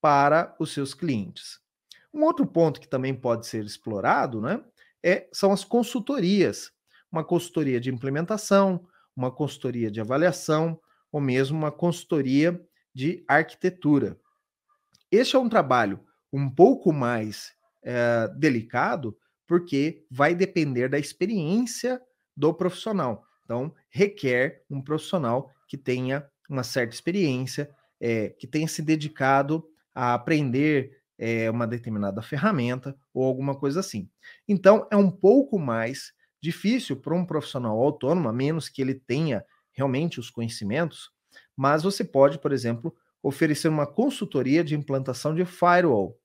para 0.00 0.54
os 0.58 0.72
seus 0.72 0.94
clientes. 0.94 1.58
Um 2.12 2.24
outro 2.24 2.46
ponto 2.46 2.80
que 2.80 2.88
também 2.88 3.14
pode 3.14 3.46
ser 3.46 3.64
explorado 3.64 4.40
né, 4.40 4.62
é, 5.02 5.28
são 5.32 5.52
as 5.52 5.64
consultorias. 5.64 6.70
Uma 7.10 7.24
consultoria 7.24 7.80
de 7.80 7.90
implementação, 7.90 8.86
uma 9.14 9.30
consultoria 9.30 9.90
de 9.90 10.00
avaliação 10.00 10.80
ou 11.10 11.20
mesmo 11.20 11.58
uma 11.58 11.70
consultoria 11.70 12.60
de 12.94 13.24
arquitetura. 13.26 14.18
Este 15.10 15.36
é 15.36 15.38
um 15.38 15.48
trabalho 15.48 16.00
um 16.32 16.48
pouco 16.48 16.92
mais 16.92 17.52
é, 17.82 18.28
delicado, 18.36 19.16
porque 19.46 20.06
vai 20.10 20.34
depender 20.34 20.88
da 20.88 20.98
experiência 20.98 22.00
do 22.36 22.54
profissional. 22.54 23.24
Então, 23.44 23.74
requer 23.90 24.64
um 24.70 24.80
profissional 24.80 25.50
que 25.68 25.76
tenha 25.76 26.26
uma 26.48 26.62
certa 26.62 26.94
experiência, 26.94 27.70
é, 28.00 28.30
que 28.30 28.46
tenha 28.46 28.66
se 28.66 28.82
dedicado 28.82 29.64
a 29.94 30.14
aprender 30.14 31.02
é, 31.18 31.50
uma 31.50 31.66
determinada 31.66 32.22
ferramenta 32.22 32.96
ou 33.12 33.24
alguma 33.24 33.54
coisa 33.54 33.80
assim. 33.80 34.08
Então, 34.48 34.86
é 34.90 34.96
um 34.96 35.10
pouco 35.10 35.58
mais 35.58 36.12
difícil 36.40 36.96
para 36.96 37.14
um 37.14 37.24
profissional 37.24 37.78
autônomo, 37.78 38.28
a 38.28 38.32
menos 38.32 38.68
que 38.68 38.82
ele 38.82 38.94
tenha 38.94 39.44
realmente 39.72 40.18
os 40.18 40.30
conhecimentos, 40.30 41.10
mas 41.56 41.82
você 41.82 42.04
pode, 42.04 42.38
por 42.38 42.52
exemplo, 42.52 42.94
oferecer 43.22 43.68
uma 43.68 43.86
consultoria 43.86 44.64
de 44.64 44.74
implantação 44.74 45.34
de 45.34 45.44
firewall, 45.44 46.18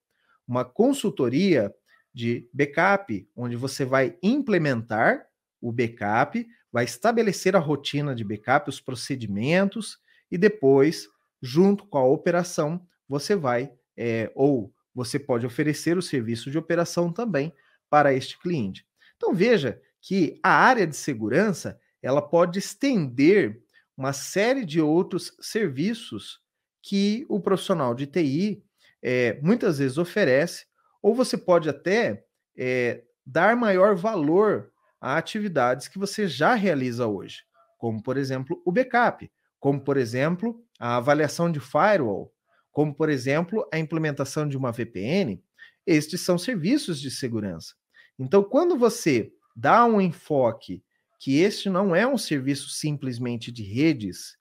uma 0.47 0.65
consultoria 0.65 1.73
de 2.13 2.49
backup, 2.51 3.29
onde 3.35 3.55
você 3.55 3.85
vai 3.85 4.17
implementar 4.23 5.27
o 5.61 5.71
backup, 5.71 6.47
vai 6.71 6.85
estabelecer 6.85 7.55
a 7.55 7.59
rotina 7.59 8.15
de 8.15 8.23
backup, 8.23 8.69
os 8.69 8.81
procedimentos, 8.81 9.99
e 10.31 10.37
depois, 10.37 11.07
junto 11.41 11.85
com 11.85 11.97
a 11.97 12.05
operação, 12.05 12.85
você 13.07 13.35
vai, 13.35 13.71
é, 13.95 14.31
ou 14.35 14.73
você 14.93 15.19
pode 15.19 15.45
oferecer 15.45 15.97
o 15.97 16.01
serviço 16.01 16.49
de 16.49 16.57
operação 16.57 17.11
também 17.11 17.53
para 17.89 18.13
este 18.13 18.39
cliente. 18.39 18.85
Então 19.15 19.33
veja 19.33 19.79
que 20.01 20.39
a 20.41 20.49
área 20.49 20.87
de 20.87 20.95
segurança 20.95 21.79
ela 22.01 22.21
pode 22.21 22.59
estender 22.59 23.61
uma 23.97 24.13
série 24.13 24.63
de 24.63 24.79
outros 24.79 25.35
serviços 25.41 26.39
que 26.83 27.25
o 27.27 27.39
profissional 27.39 27.95
de 27.95 28.05
TI 28.05 28.63
é, 29.01 29.39
muitas 29.41 29.79
vezes 29.79 29.97
oferece, 29.97 30.65
ou 31.01 31.15
você 31.15 31.37
pode 31.37 31.67
até 31.67 32.23
é, 32.55 33.03
dar 33.25 33.55
maior 33.55 33.95
valor 33.95 34.71
a 35.01 35.17
atividades 35.17 35.87
que 35.87 35.99
você 35.99 36.27
já 36.27 36.53
realiza 36.53 37.07
hoje, 37.07 37.43
como 37.77 38.01
por 38.01 38.17
exemplo 38.17 38.61
o 38.65 38.71
backup, 38.71 39.29
como 39.59 39.81
por 39.81 39.97
exemplo 39.97 40.63
a 40.79 40.97
avaliação 40.97 41.51
de 41.51 41.59
firewall, 41.59 42.33
como 42.71 42.93
por 42.93 43.09
exemplo 43.09 43.67
a 43.73 43.79
implementação 43.79 44.47
de 44.47 44.55
uma 44.55 44.71
VPN. 44.71 45.41
Estes 45.85 46.21
são 46.21 46.37
serviços 46.37 46.99
de 46.99 47.09
segurança. 47.09 47.73
Então, 48.19 48.43
quando 48.43 48.77
você 48.77 49.31
dá 49.55 49.85
um 49.85 50.01
enfoque 50.01 50.83
que 51.19 51.39
este 51.39 51.69
não 51.69 51.95
é 51.95 52.05
um 52.07 52.17
serviço 52.17 52.69
simplesmente 52.69 53.51
de 53.51 53.63
redes, 53.63 54.37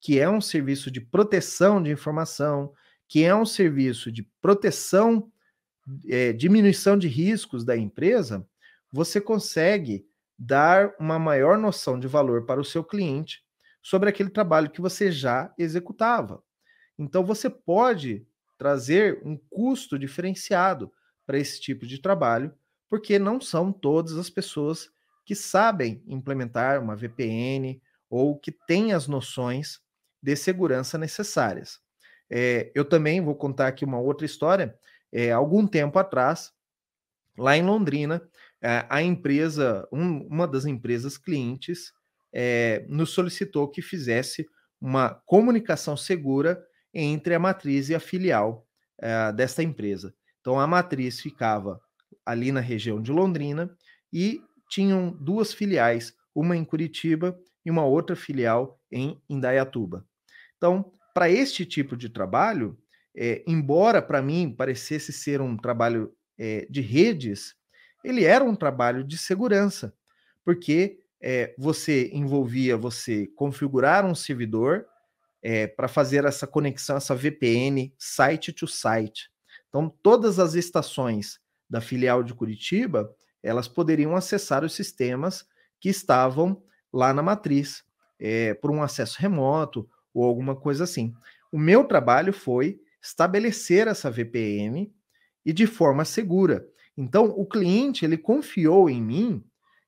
que 0.00 0.18
é 0.18 0.28
um 0.28 0.40
serviço 0.40 0.90
de 0.90 1.00
proteção 1.00 1.82
de 1.82 1.90
informação, 1.90 2.72
que 3.08 3.24
é 3.24 3.34
um 3.34 3.44
serviço 3.46 4.10
de 4.10 4.22
proteção, 4.40 5.30
é, 6.08 6.32
diminuição 6.32 6.96
de 6.96 7.08
riscos 7.08 7.64
da 7.64 7.76
empresa, 7.76 8.46
você 8.90 9.20
consegue 9.20 10.06
dar 10.38 10.94
uma 10.98 11.18
maior 11.18 11.58
noção 11.58 11.98
de 11.98 12.06
valor 12.06 12.44
para 12.44 12.60
o 12.60 12.64
seu 12.64 12.82
cliente 12.82 13.42
sobre 13.82 14.08
aquele 14.08 14.30
trabalho 14.30 14.70
que 14.70 14.80
você 14.80 15.12
já 15.12 15.52
executava. 15.58 16.42
Então, 16.98 17.24
você 17.24 17.50
pode 17.50 18.26
trazer 18.56 19.20
um 19.24 19.36
custo 19.36 19.98
diferenciado 19.98 20.90
para 21.26 21.38
esse 21.38 21.60
tipo 21.60 21.86
de 21.86 22.00
trabalho, 22.00 22.54
porque 22.88 23.18
não 23.18 23.40
são 23.40 23.72
todas 23.72 24.16
as 24.16 24.30
pessoas 24.30 24.90
que 25.24 25.34
sabem 25.34 26.02
implementar 26.06 26.80
uma 26.82 26.96
VPN 26.96 27.80
ou 28.08 28.38
que 28.38 28.52
têm 28.52 28.92
as 28.92 29.08
noções 29.08 29.80
de 30.22 30.36
segurança 30.36 30.96
necessárias. 30.96 31.80
É, 32.30 32.70
eu 32.74 32.84
também 32.84 33.20
vou 33.20 33.34
contar 33.34 33.68
aqui 33.68 33.84
uma 33.84 33.98
outra 33.98 34.26
história. 34.26 34.76
É, 35.12 35.30
algum 35.30 35.66
tempo 35.66 35.98
atrás, 35.98 36.52
lá 37.36 37.56
em 37.56 37.62
Londrina, 37.62 38.22
é, 38.62 38.86
a 38.88 39.02
empresa, 39.02 39.86
um, 39.92 40.26
uma 40.26 40.46
das 40.48 40.64
empresas 40.64 41.18
clientes, 41.18 41.92
é, 42.32 42.84
nos 42.88 43.10
solicitou 43.10 43.68
que 43.68 43.82
fizesse 43.82 44.48
uma 44.80 45.10
comunicação 45.26 45.96
segura 45.96 46.64
entre 46.92 47.34
a 47.34 47.38
matriz 47.38 47.88
e 47.88 47.94
a 47.94 48.00
filial 48.00 48.66
é, 48.98 49.32
desta 49.32 49.62
empresa. 49.62 50.14
Então, 50.40 50.58
a 50.58 50.66
matriz 50.66 51.20
ficava 51.20 51.80
ali 52.24 52.50
na 52.52 52.60
região 52.60 53.00
de 53.00 53.12
Londrina 53.12 53.74
e 54.12 54.42
tinham 54.74 55.10
duas 55.10 55.54
filiais, 55.54 56.12
uma 56.34 56.56
em 56.56 56.64
Curitiba 56.64 57.38
e 57.64 57.70
uma 57.70 57.84
outra 57.84 58.16
filial 58.16 58.80
em 58.90 59.22
Indaiatuba. 59.30 60.04
Então, 60.56 60.92
para 61.14 61.30
este 61.30 61.64
tipo 61.64 61.96
de 61.96 62.08
trabalho, 62.08 62.76
é, 63.16 63.44
embora 63.46 64.02
para 64.02 64.20
mim 64.20 64.52
parecesse 64.52 65.12
ser 65.12 65.40
um 65.40 65.56
trabalho 65.56 66.12
é, 66.36 66.66
de 66.68 66.80
redes, 66.80 67.54
ele 68.02 68.24
era 68.24 68.42
um 68.42 68.56
trabalho 68.56 69.04
de 69.04 69.16
segurança, 69.16 69.94
porque 70.44 70.98
é, 71.22 71.54
você 71.56 72.10
envolvia 72.12 72.76
você 72.76 73.28
configurar 73.36 74.04
um 74.04 74.14
servidor 74.14 74.86
para 75.76 75.88
fazer 75.88 76.24
essa 76.24 76.46
conexão, 76.46 76.96
essa 76.96 77.14
VPN 77.14 77.92
site 77.98 78.50
to 78.50 78.66
site. 78.66 79.30
Então, 79.68 79.90
todas 80.02 80.38
as 80.38 80.54
estações 80.54 81.38
da 81.68 81.82
filial 81.82 82.22
de 82.22 82.32
Curitiba, 82.32 83.14
elas 83.44 83.68
poderiam 83.68 84.16
acessar 84.16 84.64
os 84.64 84.74
sistemas 84.74 85.46
que 85.78 85.88
estavam 85.88 86.62
lá 86.92 87.12
na 87.12 87.22
matriz, 87.22 87.84
por 88.62 88.70
um 88.70 88.82
acesso 88.82 89.20
remoto 89.20 89.86
ou 90.14 90.24
alguma 90.24 90.56
coisa 90.56 90.84
assim. 90.84 91.12
O 91.52 91.58
meu 91.58 91.84
trabalho 91.84 92.32
foi 92.32 92.80
estabelecer 93.02 93.86
essa 93.86 94.10
VPN 94.10 94.90
e 95.44 95.52
de 95.52 95.66
forma 95.66 96.04
segura. 96.06 96.66
Então, 96.96 97.26
o 97.26 97.44
cliente 97.44 98.04
ele 98.04 98.16
confiou 98.16 98.88
em 98.88 99.02
mim 99.02 99.44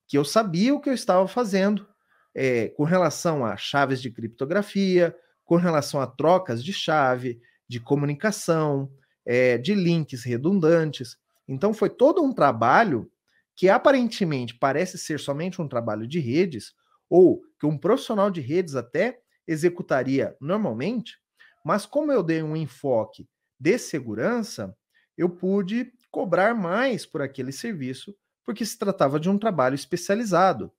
que 0.06 0.18
eu 0.18 0.24
sabia 0.24 0.74
o 0.74 0.80
que 0.80 0.90
eu 0.90 0.94
estava 0.94 1.26
fazendo 1.26 1.86
é, 2.34 2.68
com 2.68 2.84
relação 2.84 3.44
a 3.44 3.56
chaves 3.56 4.02
de 4.02 4.10
criptografia, 4.10 5.16
com 5.44 5.56
relação 5.56 6.00
a 6.00 6.06
trocas 6.06 6.62
de 6.62 6.72
chave, 6.72 7.40
de 7.66 7.80
comunicação, 7.80 8.90
é, 9.24 9.56
de 9.56 9.74
links 9.74 10.22
redundantes. 10.24 11.16
Então, 11.48 11.72
foi 11.72 11.88
todo 11.88 12.22
um 12.22 12.32
trabalho 12.32 13.10
que 13.56 13.68
aparentemente 13.68 14.54
parece 14.54 14.98
ser 14.98 15.18
somente 15.18 15.60
um 15.62 15.68
trabalho 15.68 16.06
de 16.06 16.20
redes, 16.20 16.74
ou 17.08 17.42
que 17.58 17.66
um 17.66 17.78
profissional 17.78 18.30
de 18.30 18.40
redes 18.40 18.74
até 18.74 19.18
executaria 19.48 20.36
normalmente, 20.40 21.16
mas 21.64 21.86
como 21.86 22.12
eu 22.12 22.22
dei 22.22 22.42
um 22.42 22.56
enfoque 22.56 23.26
de 23.58 23.78
segurança, 23.78 24.76
eu 25.16 25.30
pude 25.30 25.92
cobrar 26.10 26.54
mais 26.54 27.06
por 27.06 27.22
aquele 27.22 27.50
serviço, 27.50 28.14
porque 28.44 28.64
se 28.64 28.78
tratava 28.78 29.18
de 29.18 29.28
um 29.28 29.38
trabalho 29.38 29.74
especializado. 29.74 30.70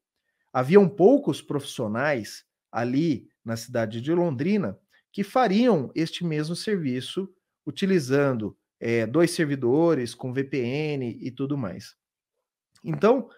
Haviam 0.54 0.88
poucos 0.88 1.42
profissionais 1.42 2.46
ali 2.72 3.28
na 3.44 3.58
cidade 3.58 4.00
de 4.00 4.14
Londrina 4.14 4.80
que 5.12 5.24
fariam 5.24 5.92
este 5.96 6.24
mesmo 6.24 6.56
serviço 6.56 7.30
utilizando 7.66 8.58
é, 8.80 9.06
dois 9.06 9.32
servidores 9.32 10.14
com 10.14 10.32
VPN 10.32 11.18
e 11.20 11.32
tudo 11.32 11.58
mais. 11.58 11.97
Então, 12.88 13.30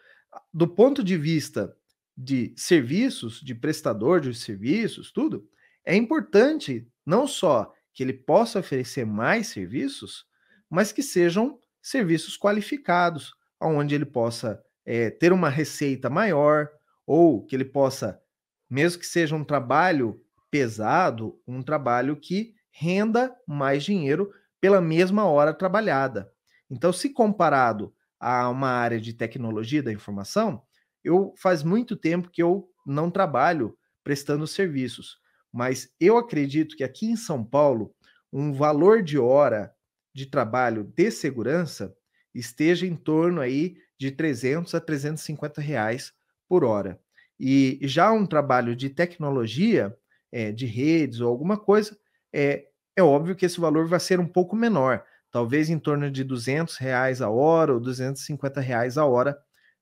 do 0.53 0.67
ponto 0.67 1.03
de 1.03 1.17
vista 1.17 1.75
de 2.15 2.53
serviços, 2.55 3.41
de 3.41 3.55
prestador 3.55 4.21
de 4.21 4.33
serviços, 4.35 5.11
tudo, 5.11 5.49
é 5.83 5.95
importante 5.95 6.87
não 7.03 7.25
só 7.25 7.73
que 7.91 8.03
ele 8.03 8.13
possa 8.13 8.59
oferecer 8.59 9.05
mais 9.05 9.47
serviços, 9.47 10.27
mas 10.69 10.91
que 10.91 11.01
sejam 11.01 11.59
serviços 11.81 12.37
qualificados, 12.37 13.33
onde 13.59 13.95
ele 13.95 14.05
possa 14.05 14.61
é, 14.85 15.09
ter 15.09 15.33
uma 15.33 15.49
receita 15.49 16.11
maior, 16.11 16.69
ou 17.07 17.43
que 17.43 17.55
ele 17.55 17.65
possa, 17.65 18.21
mesmo 18.69 18.99
que 18.99 19.07
seja 19.07 19.35
um 19.35 19.43
trabalho 19.43 20.21
pesado, 20.51 21.41
um 21.47 21.63
trabalho 21.63 22.15
que 22.15 22.53
renda 22.69 23.35
mais 23.47 23.83
dinheiro 23.83 24.31
pela 24.61 24.79
mesma 24.79 25.25
hora 25.25 25.53
trabalhada. 25.53 26.31
Então, 26.69 26.93
se 26.93 27.09
comparado 27.09 27.91
a 28.19 28.49
uma 28.49 28.69
área 28.69 28.99
de 28.99 29.13
tecnologia 29.13 29.81
da 29.81 29.91
informação, 29.91 30.61
eu 31.03 31.33
faz 31.37 31.63
muito 31.63 31.95
tempo 31.95 32.29
que 32.29 32.43
eu 32.43 32.69
não 32.85 33.09
trabalho 33.09 33.77
prestando 34.03 34.45
serviços, 34.47 35.17
mas 35.51 35.89
eu 35.99 36.17
acredito 36.17 36.75
que 36.75 36.83
aqui 36.83 37.05
em 37.05 37.15
São 37.15 37.43
Paulo, 37.43 37.93
um 38.31 38.53
valor 38.53 39.01
de 39.01 39.17
hora 39.17 39.73
de 40.13 40.25
trabalho 40.25 40.83
de 40.83 41.09
segurança 41.11 41.95
esteja 42.33 42.85
em 42.85 42.95
torno 42.95 43.41
aí 43.41 43.75
de 43.97 44.11
300 44.11 44.73
a 44.75 44.79
350 44.81 45.61
reais 45.61 46.13
por 46.47 46.63
hora. 46.63 46.99
E 47.39 47.79
já 47.83 48.11
um 48.11 48.25
trabalho 48.25 48.75
de 48.75 48.89
tecnologia, 48.89 49.95
é, 50.31 50.51
de 50.51 50.65
redes 50.65 51.21
ou 51.21 51.29
alguma 51.29 51.57
coisa, 51.57 51.97
é, 52.33 52.65
é 52.95 53.03
óbvio 53.03 53.35
que 53.35 53.45
esse 53.45 53.59
valor 53.59 53.87
vai 53.87 53.99
ser 53.99 54.19
um 54.19 54.27
pouco 54.27 54.55
menor, 54.55 55.03
talvez 55.31 55.69
em 55.69 55.79
torno 55.79 56.09
de 56.09 56.23
200 56.23 56.77
reais 56.77 57.21
a 57.21 57.29
hora 57.29 57.73
ou 57.73 57.79
250 57.79 58.59
reais 58.61 58.97
a 58.97 59.05
hora, 59.05 59.39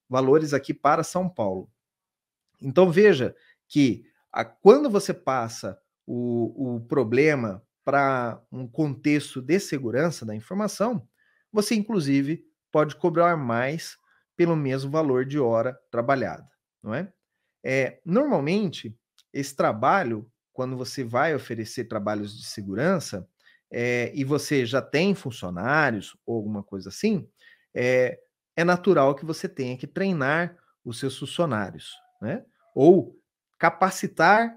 valores 0.10 0.54
aqui 0.54 0.74
para 0.74 1.04
São 1.04 1.30
Paulo. 1.30 1.70
Então 2.62 2.92
veja 2.92 3.36
que 3.68 4.06
a, 4.32 4.44
quando 4.44 4.90
você 4.90 5.14
passa 5.14 5.80
o, 6.06 6.76
o 6.76 6.82
problema 6.82 7.64
para 7.84 8.42
um 8.52 8.68
contexto 8.68 9.42
de 9.42 9.60
segurança 9.60 10.26
da 10.26 10.36
informação, 10.36 11.08
você 11.52 11.76
inclusive 11.76 12.44
pode 12.72 12.96
cobrar 12.96 13.38
mais 13.38 13.98
pelo 14.36 14.56
mesmo 14.56 14.92
valor 14.92 15.26
de 15.26 15.40
hora 15.40 15.78
trabalhada, 15.90 16.48
não 16.84 16.94
é? 16.94 17.12
é 17.64 18.00
normalmente 18.06 18.96
esse 19.34 19.56
trabalho, 19.56 20.30
quando 20.54 20.76
você 20.76 21.04
vai 21.04 21.34
oferecer 21.36 21.86
trabalhos 21.86 22.38
de 22.38 22.46
segurança 22.46 23.28
é, 23.72 24.12
e 24.16 24.24
você 24.24 24.66
já 24.66 24.82
tem 24.82 25.14
funcionários 25.14 26.16
ou 26.26 26.36
alguma 26.36 26.64
coisa 26.64 26.90
assim, 26.90 27.30
é, 27.74 28.20
é 28.56 28.64
natural 28.64 29.16
que 29.16 29.26
você 29.26 29.48
tenha 29.48 29.78
que 29.78 29.88
treinar 29.88 30.58
os 30.84 31.00
seus 31.00 31.18
funcionários, 31.18 31.94
né? 32.22 32.46
Ou 32.74 33.16
capacitar 33.60 34.56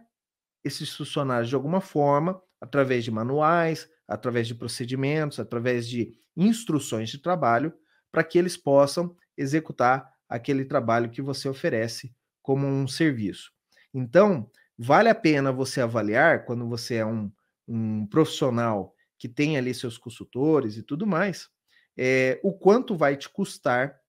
esses 0.63 0.95
funcionários 0.95 1.49
de 1.49 1.55
alguma 1.55 1.81
forma, 1.81 2.41
através 2.61 3.05
de 3.05 3.11
manuais, 3.11 3.89
através 4.07 4.47
de 4.47 4.55
procedimentos, 4.55 5.41
através 5.41 5.89
de 5.89 6.13
instruções 6.37 7.09
de 7.11 7.19
trabalho, 7.19 7.73
para 8.13 8.25
que 8.25 8.39
eles 8.39 8.57
possam 8.57 9.17
executar 9.37 10.09
aquele 10.29 10.65
trabalho 10.65 11.11
que 11.11 11.23
você 11.23 11.49
oferece 11.49 12.15
como 12.43 12.67
um 12.67 12.87
serviço. 12.87 13.53
Então, 13.93 14.51
vale 14.79 15.09
a 15.09 15.15
pena 15.15 15.53
você 15.53 15.81
avaliar, 15.81 16.45
quando 16.45 16.69
você 16.69 16.97
é 16.97 17.07
um, 17.07 17.31
um 17.67 18.07
profissional 18.07 18.95
que 19.21 19.29
tem 19.29 19.59
ali 19.59 19.75
seus 19.75 19.99
consultores 19.99 20.79
e 20.79 20.83
tudo 20.83 21.07
mais, 21.07 21.51
é, 21.95 22.41
o 22.43 22.53
quanto 22.53 22.97
vai 22.97 23.17
te 23.17 23.29
custar 23.29 24.01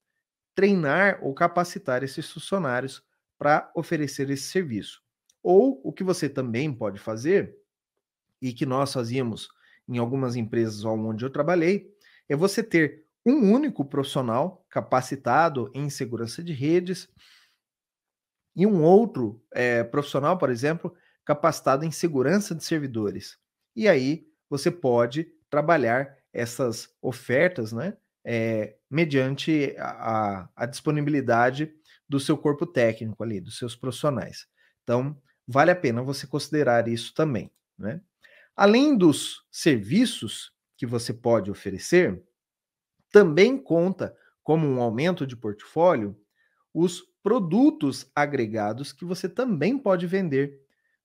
treinar 0.55 1.19
ou 1.21 1.33
capacitar 1.33 2.01
esses 2.01 2.31
funcionários 2.31 3.03
para 3.37 3.69
oferecer 3.75 4.29
esse 4.29 4.43
serviço. 4.43 5.03
Ou 5.43 5.81
o 5.83 5.91
que 5.91 6.03
você 6.03 6.29
também 6.29 6.73
pode 6.73 6.97
fazer, 6.97 7.57
e 8.41 8.53
que 8.53 8.65
nós 8.65 8.93
fazíamos 8.93 9.49
em 9.87 9.97
algumas 9.97 10.35
empresas 10.35 10.85
onde 10.85 11.25
eu 11.25 11.29
trabalhei, 11.29 11.93
é 12.29 12.35
você 12.35 12.63
ter 12.63 13.05
um 13.25 13.51
único 13.51 13.83
profissional 13.83 14.65
capacitado 14.69 15.69
em 15.73 15.89
segurança 15.89 16.41
de 16.41 16.53
redes 16.53 17.09
e 18.55 18.65
um 18.65 18.81
outro 18.81 19.43
é, 19.51 19.83
profissional, 19.83 20.37
por 20.37 20.49
exemplo, 20.49 20.95
capacitado 21.25 21.85
em 21.85 21.91
segurança 21.91 22.55
de 22.55 22.63
servidores. 22.63 23.37
E 23.75 23.87
aí 23.87 24.30
você 24.51 24.69
pode 24.69 25.31
trabalhar 25.49 26.13
essas 26.33 26.93
ofertas, 27.01 27.71
né, 27.71 27.95
é, 28.21 28.75
mediante 28.89 29.73
a, 29.79 30.49
a, 30.53 30.65
disponibilidade 30.65 31.73
do 32.07 32.19
seu 32.19 32.37
corpo 32.37 32.65
técnico 32.65 33.23
ali, 33.23 33.39
dos 33.39 33.57
seus 33.57 33.77
profissionais. 33.77 34.45
Então, 34.83 35.17
vale 35.47 35.71
a 35.71 35.75
pena 35.75 36.03
você 36.03 36.27
considerar 36.27 36.85
isso 36.89 37.13
também. 37.13 37.49
Né? 37.79 38.01
Além 38.53 38.97
dos 38.97 39.47
serviços 39.49 40.51
que 40.75 40.85
você 40.85 41.13
pode 41.13 41.49
oferecer, 41.49 42.21
também 43.09 43.57
conta 43.57 44.13
como 44.43 44.67
um 44.67 44.81
aumento 44.81 45.25
de 45.25 45.37
portfólio 45.37 46.19
os 46.73 47.01
produtos 47.23 48.11
agregados 48.13 48.91
que 48.91 49.05
você 49.05 49.29
também 49.29 49.77
pode 49.77 50.05
vender 50.07 50.59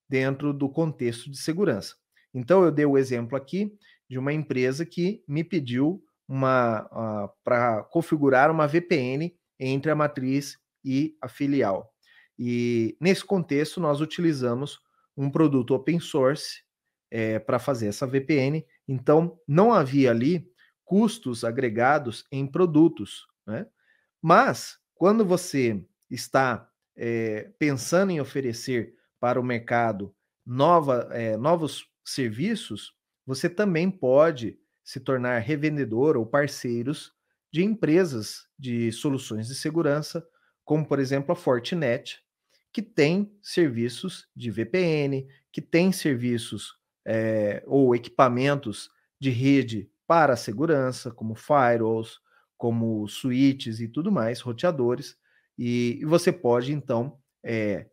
dentro 0.09 0.53
do 0.53 0.69
contexto 0.69 1.31
de 1.31 1.37
segurança. 1.37 1.95
Então, 2.37 2.63
eu 2.63 2.71
dei 2.71 2.85
o 2.85 2.99
exemplo 2.99 3.35
aqui 3.35 3.75
de 4.07 4.19
uma 4.19 4.31
empresa 4.31 4.85
que 4.85 5.25
me 5.27 5.43
pediu 5.43 6.05
uma 6.29 6.83
uh, 6.83 7.33
para 7.43 7.83
configurar 7.85 8.51
uma 8.51 8.67
VPN 8.67 9.35
entre 9.59 9.91
a 9.91 9.95
matriz 9.95 10.59
e 10.85 11.17
a 11.23 11.29
filial. 11.29 11.91
E 12.39 12.95
nesse 13.01 13.25
contexto, 13.25 13.81
nós 13.81 14.03
utilizamos 14.03 14.79
um 15.17 15.31
produto 15.31 15.75
open 15.75 15.99
source 15.99 16.63
é, 17.11 17.39
para 17.39 17.59
fazer 17.59 17.87
essa 17.87 18.07
VPN. 18.07 18.67
Então, 18.87 19.41
não 19.49 19.73
havia 19.73 20.11
ali 20.11 20.47
custos 20.85 21.43
agregados 21.43 22.27
em 22.31 22.47
produtos. 22.47 23.27
Né? 23.47 23.67
Mas, 24.21 24.79
quando 24.95 25.25
você 25.25 25.83
está 26.11 26.69
é, 26.95 27.51
pensando 27.59 28.13
em 28.13 28.21
oferecer 28.21 28.95
para 29.19 29.41
o 29.41 29.45
mercado 29.45 30.15
nova, 30.45 31.09
é, 31.13 31.39
novos 31.39 31.89
serviços, 32.07 32.95
você 33.27 33.49
também 33.49 33.91
pode 33.91 34.59
se 34.85 35.01
tornar 35.01 35.39
revendedor 35.41 36.17
ou 36.17 36.25
parceiros 36.27 37.13
de 37.53 37.65
empresas 37.65 38.47
de 38.59 38.93
soluções 38.93 39.49
de 39.49 39.55
segurança, 39.55 40.27
como 40.65 40.87
por 40.87 40.99
exemplo 40.99 41.33
a 41.33 41.37
Fortinet, 41.37 42.21
que 42.73 42.83
tem 42.83 43.33
serviços 43.43 44.29
de 44.37 44.51
VPN, 44.51 45.27
que 45.53 45.63
tem 45.63 45.91
serviços 45.93 46.75
é, 47.07 47.63
ou 47.67 47.95
equipamentos 47.95 48.91
de 49.19 49.31
rede 49.31 49.91
para 50.07 50.35
a 50.35 50.37
segurança, 50.37 51.11
como 51.11 51.35
firewalls, 51.35 52.21
como 52.57 53.07
switches 53.09 53.81
e 53.81 53.89
tudo 53.89 54.13
mais, 54.13 54.41
roteadores, 54.41 55.17
e, 55.59 55.99
e 56.01 56.05
você 56.05 56.33
pode 56.33 56.73
então 56.73 57.19
é, 57.45 57.87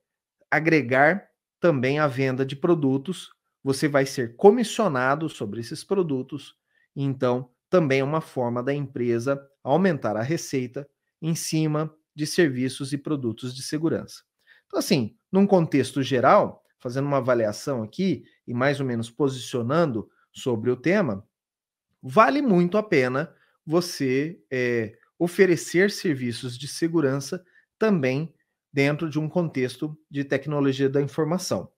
agregar 0.51 1.27
também 1.59 1.99
a 1.99 2.07
venda 2.07 2.45
de 2.45 2.55
produtos. 2.55 3.31
Você 3.63 3.87
vai 3.87 4.05
ser 4.05 4.35
comissionado 4.35 5.29
sobre 5.29 5.61
esses 5.61 5.83
produtos 5.83 6.55
então, 6.95 7.49
também 7.69 7.99
é 8.01 8.03
uma 8.03 8.21
forma 8.21 8.61
da 8.61 8.73
empresa 8.73 9.43
aumentar 9.63 10.15
a 10.15 10.21
receita 10.21 10.87
em 11.21 11.33
cima 11.35 11.93
de 12.15 12.27
serviços 12.27 12.93
e 12.93 12.97
produtos 12.97 13.55
de 13.55 13.63
segurança. 13.63 14.21
Então, 14.67 14.79
assim, 14.79 15.15
num 15.31 15.47
contexto 15.47 16.03
geral, 16.03 16.63
fazendo 16.79 17.05
uma 17.07 17.17
avaliação 17.17 17.81
aqui 17.81 18.25
e 18.47 18.53
mais 18.53 18.79
ou 18.79 18.85
menos 18.85 19.09
posicionando 19.09 20.09
sobre 20.31 20.69
o 20.69 20.75
tema, 20.75 21.25
vale 22.01 22.41
muito 22.41 22.77
a 22.77 22.83
pena 22.83 23.33
você 23.65 24.39
é, 24.51 24.97
oferecer 25.17 25.89
serviços 25.89 26.57
de 26.57 26.67
segurança 26.67 27.43
também 27.79 28.33
dentro 28.71 29.09
de 29.09 29.19
um 29.19 29.29
contexto 29.29 29.97
de 30.09 30.23
tecnologia 30.23 30.89
da 30.89 31.01
informação. 31.01 31.71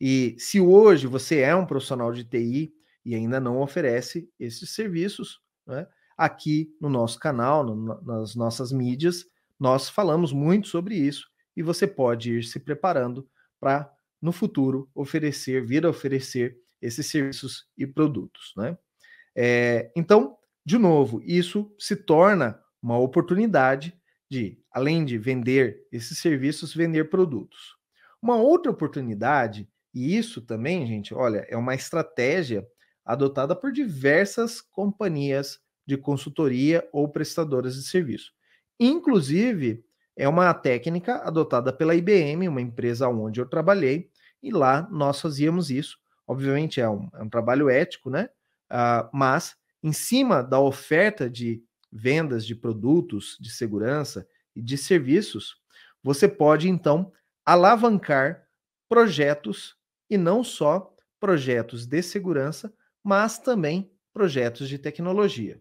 E 0.00 0.36
se 0.38 0.60
hoje 0.60 1.06
você 1.06 1.40
é 1.40 1.54
um 1.54 1.66
profissional 1.66 2.12
de 2.12 2.24
TI 2.24 2.72
e 3.04 3.14
ainda 3.14 3.40
não 3.40 3.60
oferece 3.60 4.30
esses 4.38 4.70
serviços. 4.70 5.40
Né? 5.66 5.86
Aqui 6.16 6.74
no 6.80 6.88
nosso 6.88 7.18
canal, 7.18 7.64
no, 7.64 8.00
nas 8.02 8.34
nossas 8.34 8.70
mídias, 8.70 9.26
nós 9.58 9.88
falamos 9.88 10.32
muito 10.32 10.68
sobre 10.68 10.94
isso 10.94 11.28
e 11.56 11.62
você 11.62 11.86
pode 11.86 12.32
ir 12.32 12.44
se 12.44 12.60
preparando 12.60 13.28
para, 13.58 13.90
no 14.22 14.30
futuro, 14.30 14.88
oferecer, 14.94 15.64
vir 15.64 15.84
a 15.84 15.90
oferecer 15.90 16.56
esses 16.80 17.06
serviços 17.06 17.66
e 17.76 17.86
produtos. 17.86 18.52
Né? 18.56 18.78
É, 19.34 19.90
então, 19.96 20.36
de 20.64 20.78
novo, 20.78 21.20
isso 21.24 21.74
se 21.78 21.96
torna 21.96 22.60
uma 22.80 22.98
oportunidade 22.98 23.98
de, 24.30 24.62
além 24.70 25.04
de 25.04 25.18
vender 25.18 25.86
esses 25.90 26.18
serviços, 26.18 26.74
vender 26.74 27.08
produtos. 27.08 27.76
Uma 28.20 28.36
outra 28.36 28.70
oportunidade, 28.70 29.68
e 29.98 30.16
isso 30.16 30.40
também, 30.40 30.86
gente, 30.86 31.12
olha, 31.12 31.44
é 31.48 31.56
uma 31.56 31.74
estratégia 31.74 32.64
adotada 33.04 33.56
por 33.56 33.72
diversas 33.72 34.60
companhias 34.60 35.58
de 35.84 35.96
consultoria 35.96 36.88
ou 36.92 37.08
prestadoras 37.08 37.74
de 37.74 37.82
serviço. 37.82 38.32
Inclusive, 38.78 39.84
é 40.16 40.28
uma 40.28 40.54
técnica 40.54 41.16
adotada 41.16 41.72
pela 41.72 41.96
IBM, 41.96 42.46
uma 42.46 42.60
empresa 42.60 43.08
onde 43.08 43.40
eu 43.40 43.46
trabalhei, 43.46 44.08
e 44.40 44.52
lá 44.52 44.86
nós 44.88 45.20
fazíamos 45.20 45.68
isso. 45.68 45.98
Obviamente 46.28 46.80
é 46.80 46.88
um, 46.88 47.08
é 47.14 47.22
um 47.22 47.28
trabalho 47.28 47.68
ético, 47.68 48.08
né? 48.08 48.28
Uh, 48.70 49.08
mas 49.12 49.56
em 49.82 49.92
cima 49.92 50.42
da 50.42 50.60
oferta 50.60 51.28
de 51.28 51.60
vendas 51.90 52.46
de 52.46 52.54
produtos 52.54 53.36
de 53.40 53.50
segurança 53.50 54.28
e 54.54 54.62
de 54.62 54.76
serviços, 54.78 55.56
você 56.04 56.28
pode 56.28 56.68
então 56.68 57.10
alavancar 57.44 58.46
projetos 58.88 59.77
e 60.08 60.16
não 60.16 60.42
só 60.42 60.94
projetos 61.20 61.86
de 61.86 62.02
segurança, 62.02 62.72
mas 63.02 63.38
também 63.38 63.90
projetos 64.12 64.68
de 64.68 64.78
tecnologia. 64.78 65.60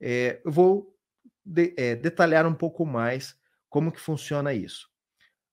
É, 0.00 0.40
eu 0.44 0.50
vou 0.50 0.96
de, 1.44 1.74
é, 1.76 1.94
detalhar 1.94 2.46
um 2.46 2.54
pouco 2.54 2.84
mais 2.84 3.36
como 3.68 3.92
que 3.92 4.00
funciona 4.00 4.52
isso. 4.52 4.88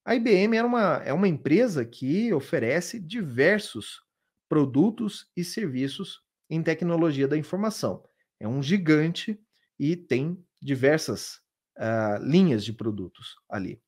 A 0.06 0.16
IBM 0.16 0.58
é 0.58 0.64
uma, 0.64 1.02
é 1.06 1.14
uma 1.14 1.28
empresa 1.28 1.86
que 1.86 2.34
oferece 2.34 3.00
diversos 3.00 4.02
produtos 4.50 5.32
e 5.36 5.44
serviços 5.44 6.22
em 6.50 6.62
tecnologia 6.62 7.28
da 7.28 7.38
informação. 7.38 8.04
É 8.40 8.48
um 8.48 8.62
gigante 8.62 9.40
e 9.80 9.96
tem 9.96 10.44
diversas 10.62 11.42
uh, 11.78 12.22
linhas 12.22 12.64
de 12.66 12.74
produtos 12.74 13.36
ali. 13.50 13.82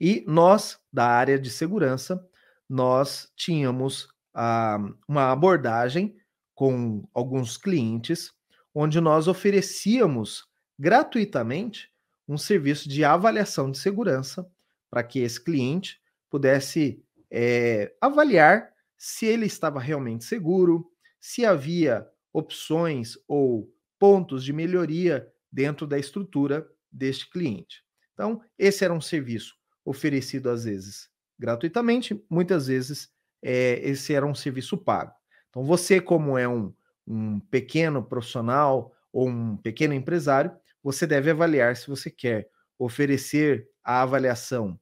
E 0.00 0.24
nós, 0.26 0.80
da 0.92 1.06
área 1.06 1.38
de 1.38 1.50
segurança, 1.50 2.26
nós 2.74 3.30
tínhamos 3.36 4.08
uh, 4.34 4.98
uma 5.06 5.30
abordagem 5.30 6.16
com 6.56 7.08
alguns 7.14 7.56
clientes, 7.56 8.32
onde 8.74 9.00
nós 9.00 9.28
oferecíamos 9.28 10.44
gratuitamente 10.76 11.88
um 12.26 12.36
serviço 12.36 12.88
de 12.88 13.04
avaliação 13.04 13.70
de 13.70 13.78
segurança 13.78 14.44
para 14.90 15.04
que 15.04 15.20
esse 15.20 15.42
cliente 15.42 16.00
pudesse 16.28 17.00
é, 17.30 17.94
avaliar 18.00 18.72
se 18.98 19.24
ele 19.24 19.46
estava 19.46 19.78
realmente 19.78 20.24
seguro, 20.24 20.90
se 21.20 21.46
havia 21.46 22.04
opções 22.32 23.16
ou 23.28 23.72
pontos 24.00 24.42
de 24.42 24.52
melhoria 24.52 25.32
dentro 25.50 25.86
da 25.86 25.96
estrutura 25.96 26.68
deste 26.90 27.30
cliente. 27.30 27.84
Então, 28.14 28.42
esse 28.58 28.84
era 28.84 28.92
um 28.92 29.00
serviço 29.00 29.54
oferecido 29.84 30.50
às 30.50 30.64
vezes 30.64 31.13
gratuitamente, 31.38 32.22
muitas 32.30 32.66
vezes 32.66 33.08
é, 33.42 33.80
esse 33.88 34.14
era 34.14 34.26
um 34.26 34.34
serviço 34.34 34.76
pago. 34.76 35.12
Então, 35.50 35.64
você, 35.64 36.00
como 36.00 36.36
é 36.38 36.48
um, 36.48 36.72
um 37.06 37.40
pequeno 37.40 38.02
profissional 38.02 38.92
ou 39.12 39.28
um 39.28 39.56
pequeno 39.56 39.94
empresário, 39.94 40.52
você 40.82 41.06
deve 41.06 41.30
avaliar 41.30 41.76
se 41.76 41.88
você 41.88 42.10
quer 42.10 42.48
oferecer 42.78 43.68
a 43.82 44.02
avaliação 44.02 44.78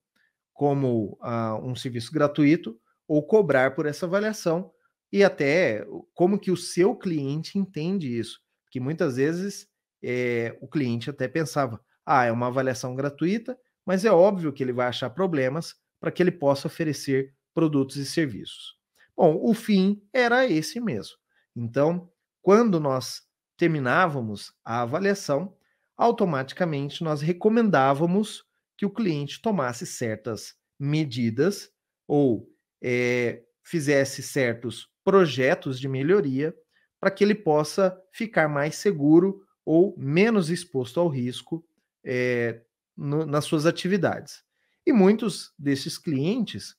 como 0.53 1.19
uh, 1.21 1.57
um 1.63 1.75
serviço 1.75 2.13
gratuito 2.13 2.79
ou 3.07 3.23
cobrar 3.27 3.75
por 3.75 3.87
essa 3.87 4.07
avaliação 4.07 4.71
e 5.13 5.23
até 5.23 5.87
como 6.15 6.39
que 6.39 6.51
o 6.51 6.57
seu 6.57 6.97
cliente 6.97 7.59
entende 7.59 8.19
isso, 8.19 8.41
que 8.71 8.81
muitas 8.81 9.17
vezes 9.17 9.67
é, 10.03 10.57
o 10.61 10.69
cliente 10.69 11.11
até 11.11 11.29
pensava, 11.29 11.81
ah, 12.07 12.25
é 12.25 12.33
uma 12.33 12.47
avaliação 12.47 12.95
gratuita, 12.95 13.59
mas 13.85 14.05
é 14.05 14.11
óbvio 14.11 14.53
que 14.53 14.63
ele 14.63 14.73
vai 14.73 14.87
achar 14.87 15.11
problemas 15.11 15.75
para 16.03 16.11
que 16.11 16.21
ele 16.21 16.33
possa 16.33 16.67
oferecer 16.67 17.33
produtos 17.55 17.95
e 17.95 18.05
serviços. 18.05 18.77
Bom, 19.17 19.39
o 19.41 19.55
fim 19.55 20.03
era 20.13 20.45
esse 20.45 20.81
mesmo. 20.81 21.15
Então, 21.55 22.11
quando 22.43 22.81
nós 22.81 23.23
terminávamos 23.57 24.53
a 24.65 24.83
avaliação, 24.83 25.57
automaticamente 25.97 27.05
nós 27.05 27.23
recomendávamos 27.23 28.45
que 28.77 28.85
o 28.85 28.91
cliente 28.91 29.41
tomasse 29.41 29.87
certas 29.87 30.57
medidas 30.77 31.71
ou 32.09 32.53
é, 32.83 33.45
fizesse 33.63 34.25
certos 34.25 34.91
projetos 35.05 35.79
de 35.79 35.87
melhoria 35.87 36.53
para 36.99 37.13
que 37.13 37.23
ele 37.23 37.37
possa 37.37 37.97
ficar 38.11 38.49
mais 38.49 38.75
seguro 38.75 39.47
ou 39.65 39.95
menos 39.97 40.51
exposto 40.51 40.99
ao 40.99 41.07
risco 41.07 41.65
é, 42.05 42.61
no, 42.97 43.25
nas 43.25 43.45
suas 43.45 43.67
atividades. 43.67 44.43
E 44.87 44.93
muitos 44.93 45.53
desses 45.59 45.99
clientes 45.99 46.77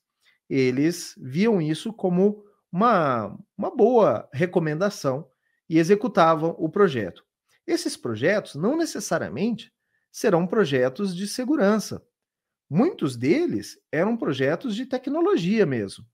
eles 0.48 1.14
viam 1.18 1.60
isso 1.60 1.92
como 1.92 2.44
uma, 2.70 3.36
uma 3.56 3.74
boa 3.74 4.28
recomendação 4.32 5.28
e 5.68 5.78
executavam 5.78 6.54
o 6.58 6.68
projeto. 6.68 7.24
Esses 7.66 7.96
projetos 7.96 8.54
não 8.54 8.76
necessariamente 8.76 9.72
serão 10.12 10.46
projetos 10.46 11.14
de 11.16 11.26
segurança. 11.26 12.04
muitos 12.68 13.16
deles 13.16 13.78
eram 13.92 14.16
projetos 14.16 14.74
de 14.74 14.86
tecnologia 14.86 15.64
mesmo. 15.66 16.04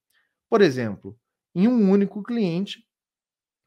Por 0.49 0.61
exemplo, 0.61 1.19
em 1.55 1.69
um 1.69 1.91
único 1.91 2.23
cliente, 2.23 2.87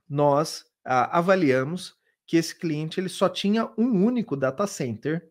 nós 0.07 0.65
avaliamos 0.85 1.95
que 2.27 2.37
esse 2.37 2.55
cliente 2.57 2.99
ele 2.99 3.09
só 3.09 3.29
tinha 3.29 3.71
um 3.77 4.05
único 4.05 4.35
data 4.35 4.67
center 4.67 5.29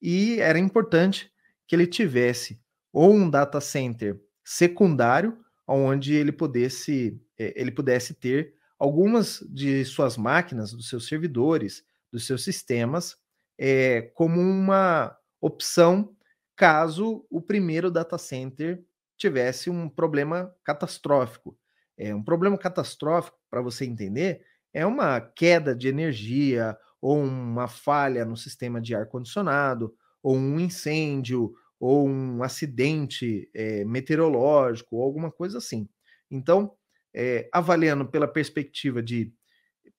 e 0.00 0.38
era 0.40 0.58
importante 0.58 1.32
que 1.66 1.74
ele 1.76 1.86
tivesse 1.86 2.60
ou 2.92 3.12
um 3.12 3.28
data 3.28 3.60
center 3.60 4.20
secundário, 4.44 5.38
onde 5.66 6.14
ele 6.14 6.32
pudesse, 6.32 7.20
eh, 7.38 7.52
ele 7.56 7.70
pudesse 7.72 8.14
ter 8.14 8.54
algumas 8.78 9.40
de 9.50 9.84
suas 9.84 10.16
máquinas, 10.16 10.72
dos 10.72 10.88
seus 10.88 11.06
servidores, 11.08 11.84
dos 12.12 12.26
seus 12.26 12.44
sistemas, 12.44 13.16
é, 13.58 14.02
como 14.14 14.40
uma 14.40 15.16
opção 15.40 16.14
caso 16.56 17.26
o 17.30 17.40
primeiro 17.40 17.90
data 17.90 18.18
center 18.18 18.84
tivesse 19.16 19.70
um 19.70 19.88
problema 19.88 20.54
catastrófico. 20.64 21.56
É, 21.96 22.14
um 22.14 22.22
problema 22.22 22.58
catastrófico, 22.58 23.38
para 23.50 23.62
você 23.62 23.84
entender, 23.84 24.42
é 24.72 24.84
uma 24.84 25.20
queda 25.20 25.74
de 25.74 25.88
energia, 25.88 26.76
ou 27.00 27.18
uma 27.22 27.68
falha 27.68 28.24
no 28.24 28.36
sistema 28.36 28.80
de 28.80 28.94
ar-condicionado, 28.94 29.94
ou 30.24 30.34
um 30.36 30.58
incêndio, 30.58 31.54
ou 31.78 32.08
um 32.08 32.42
acidente 32.42 33.50
é, 33.54 33.84
meteorológico, 33.84 34.96
ou 34.96 35.02
alguma 35.02 35.30
coisa 35.30 35.58
assim. 35.58 35.86
Então, 36.30 36.72
é, 37.14 37.46
avaliando 37.52 38.06
pela 38.06 38.26
perspectiva 38.26 39.02
de 39.02 39.30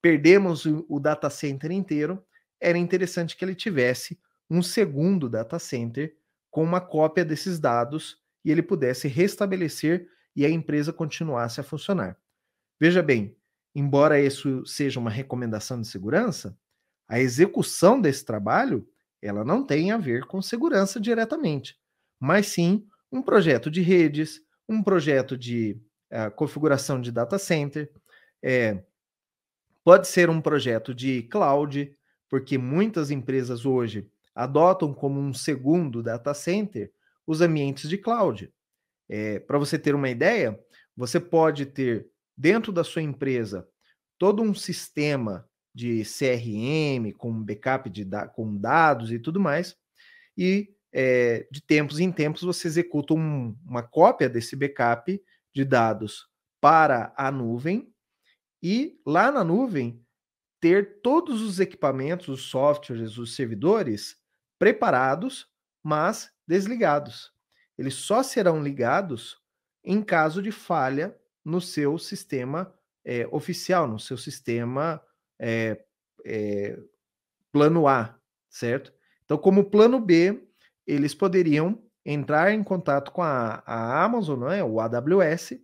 perdemos 0.02 0.66
o, 0.66 0.84
o 0.90 1.00
data 1.00 1.30
center 1.30 1.72
inteiro, 1.72 2.26
era 2.60 2.76
interessante 2.76 3.38
que 3.38 3.46
ele 3.46 3.54
tivesse 3.54 4.20
um 4.50 4.64
segundo 4.64 5.30
data 5.30 5.60
center 5.60 6.16
com 6.50 6.64
uma 6.64 6.82
cópia 6.82 7.24
desses 7.24 7.60
dados 7.60 8.18
e 8.44 8.52
ele 8.52 8.64
pudesse 8.64 9.08
restabelecer 9.08 10.08
e 10.36 10.44
a 10.44 10.50
empresa 10.50 10.92
continuasse 10.92 11.62
a 11.62 11.64
funcionar. 11.64 12.18
Veja 12.80 13.04
bem, 13.04 13.38
embora 13.76 14.20
isso 14.20 14.66
seja 14.66 15.00
uma 15.00 15.10
recomendação 15.12 15.80
de 15.80 15.88
segurança, 15.88 16.58
a 17.08 17.20
execução 17.20 18.02
desse 18.02 18.26
trabalho 18.26 18.88
ela 19.22 19.44
não 19.44 19.66
tem 19.66 19.92
a 19.92 19.98
ver 19.98 20.26
com 20.26 20.42
segurança 20.42 21.00
diretamente, 21.00 21.78
mas 22.20 22.48
sim 22.48 22.86
um 23.12 23.22
projeto 23.22 23.72
de 23.72 23.82
redes, 23.82 24.42
um 24.68 24.84
projeto 24.84 25.38
de 25.38 25.80
uh, 26.12 26.32
configuração 26.36 27.00
de 27.00 27.12
data 27.12 27.38
center, 27.38 27.92
é, 28.44 28.84
pode 29.84 30.08
ser 30.08 30.30
um 30.30 30.42
projeto 30.42 30.94
de 30.94 31.24
cloud, 31.24 31.96
porque 32.30 32.58
muitas 32.58 33.12
empresas 33.12 33.66
hoje 33.66 34.10
adotam 34.34 34.94
como 34.94 35.20
um 35.20 35.34
segundo 35.34 36.04
data 36.04 36.34
center 36.34 36.92
os 37.26 37.42
ambientes 37.42 37.90
de 37.90 37.98
cloud. 37.98 38.52
É, 39.08 39.40
Para 39.40 39.58
você 39.58 39.80
ter 39.80 39.96
uma 39.96 40.10
ideia, 40.10 40.60
você 40.96 41.20
pode 41.20 41.66
ter 41.66 42.08
dentro 42.38 42.72
da 42.72 42.84
sua 42.84 43.02
empresa 43.02 43.68
todo 44.18 44.42
um 44.42 44.54
sistema 44.54 45.48
de 45.76 46.04
CRM 46.04 47.12
com 47.18 47.44
backup 47.44 47.90
de 47.90 48.08
com 48.34 48.56
dados 48.56 49.12
e 49.12 49.20
tudo 49.20 49.42
mais, 49.42 49.76
e 50.38 50.74
é, 50.94 51.46
de 51.52 51.62
tempos 51.62 52.00
em 52.00 52.10
tempos 52.10 52.44
você 52.44 52.70
executa 52.70 53.14
um, 53.14 53.54
uma 53.68 53.84
cópia 53.84 54.30
desse 54.30 54.56
backup 54.56 55.22
de 55.54 55.66
dados 55.66 56.30
para 56.62 57.14
a 57.18 57.30
nuvem 57.30 57.94
e 58.64 58.98
lá 59.06 59.30
na 59.30 59.44
nuvem 59.44 60.02
ter 60.62 61.02
todos 61.02 61.42
os 61.42 61.60
equipamentos, 61.60 62.30
os 62.30 62.44
softwares, 62.44 63.18
os 63.18 63.36
servidores 63.36 64.16
preparados, 64.58 65.48
mas 65.84 66.32
desligados. 66.48 67.34
Eles 67.78 67.96
só 67.96 68.24
serão 68.24 68.64
ligados 68.64 69.38
em 69.84 70.02
caso 70.02 70.42
de 70.42 70.52
falha 70.52 71.16
no 71.44 71.60
seu 71.60 71.98
sistema 71.98 72.74
é, 73.04 73.28
oficial, 73.32 73.88
no 73.88 74.00
seu 74.00 74.18
sistema 74.18 75.02
é, 75.40 75.84
é, 76.26 76.78
plano 77.52 77.88
A, 77.88 78.18
certo? 78.50 78.94
Então, 79.24 79.38
como 79.38 79.70
plano 79.70 80.00
B, 80.00 80.44
eles 80.86 81.14
poderiam 81.14 81.82
entrar 82.06 82.54
em 82.54 82.64
contato 82.64 83.12
com 83.12 83.24
a, 83.24 83.64
a 83.66 84.04
Amazon, 84.04 84.40
não 84.40 84.52
é? 84.52 84.64
o 84.64 84.80
AWS, 84.80 85.60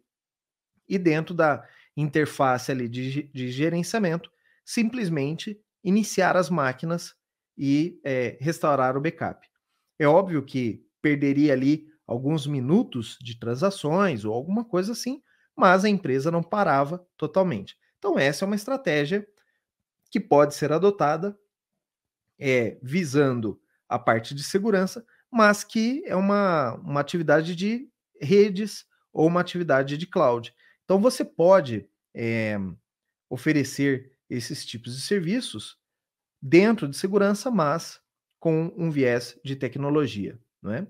e 0.89 0.97
dentro 0.97 1.33
da 1.33 1.67
interface 1.95 2.71
ali 2.71 2.89
de, 2.89 3.23
de 3.23 3.51
gerenciamento, 3.51 4.31
simplesmente 4.65 5.59
iniciar 5.83 6.35
as 6.35 6.49
máquinas 6.49 7.13
e 7.57 7.99
é, 8.03 8.37
restaurar 8.39 8.97
o 8.97 9.01
backup. 9.01 9.47
É 9.99 10.07
óbvio 10.07 10.43
que 10.43 10.83
perderia 11.01 11.53
ali 11.53 11.87
alguns 12.07 12.47
minutos 12.47 13.17
de 13.21 13.39
transações 13.39 14.25
ou 14.25 14.33
alguma 14.33 14.65
coisa 14.65 14.91
assim, 14.91 15.21
mas 15.55 15.85
a 15.85 15.89
empresa 15.89 16.31
não 16.31 16.41
parava 16.41 17.05
totalmente. 17.17 17.77
Então, 17.99 18.17
essa 18.17 18.43
é 18.43 18.47
uma 18.47 18.55
estratégia 18.55 19.27
que 20.11 20.19
pode 20.19 20.53
ser 20.53 20.71
adotada 20.71 21.35
é, 22.37 22.77
visando 22.83 23.59
a 23.87 23.97
parte 23.97 24.35
de 24.35 24.43
segurança, 24.43 25.05
mas 25.31 25.63
que 25.63 26.03
é 26.05 26.15
uma, 26.15 26.75
uma 26.75 26.99
atividade 26.99 27.55
de 27.55 27.89
redes 28.21 28.85
ou 29.13 29.27
uma 29.27 29.41
atividade 29.41 29.97
de 29.97 30.05
cloud. 30.05 30.53
Então, 30.83 30.99
você 30.99 31.23
pode 31.23 31.89
é, 32.13 32.57
oferecer 33.29 34.11
esses 34.29 34.65
tipos 34.65 34.95
de 34.95 35.01
serviços 35.01 35.77
dentro 36.41 36.87
de 36.87 36.97
segurança, 36.97 37.49
mas 37.49 37.99
com 38.39 38.73
um 38.75 38.89
viés 38.89 39.39
de 39.43 39.55
tecnologia. 39.55 40.39
Não 40.61 40.73
é? 40.73 40.87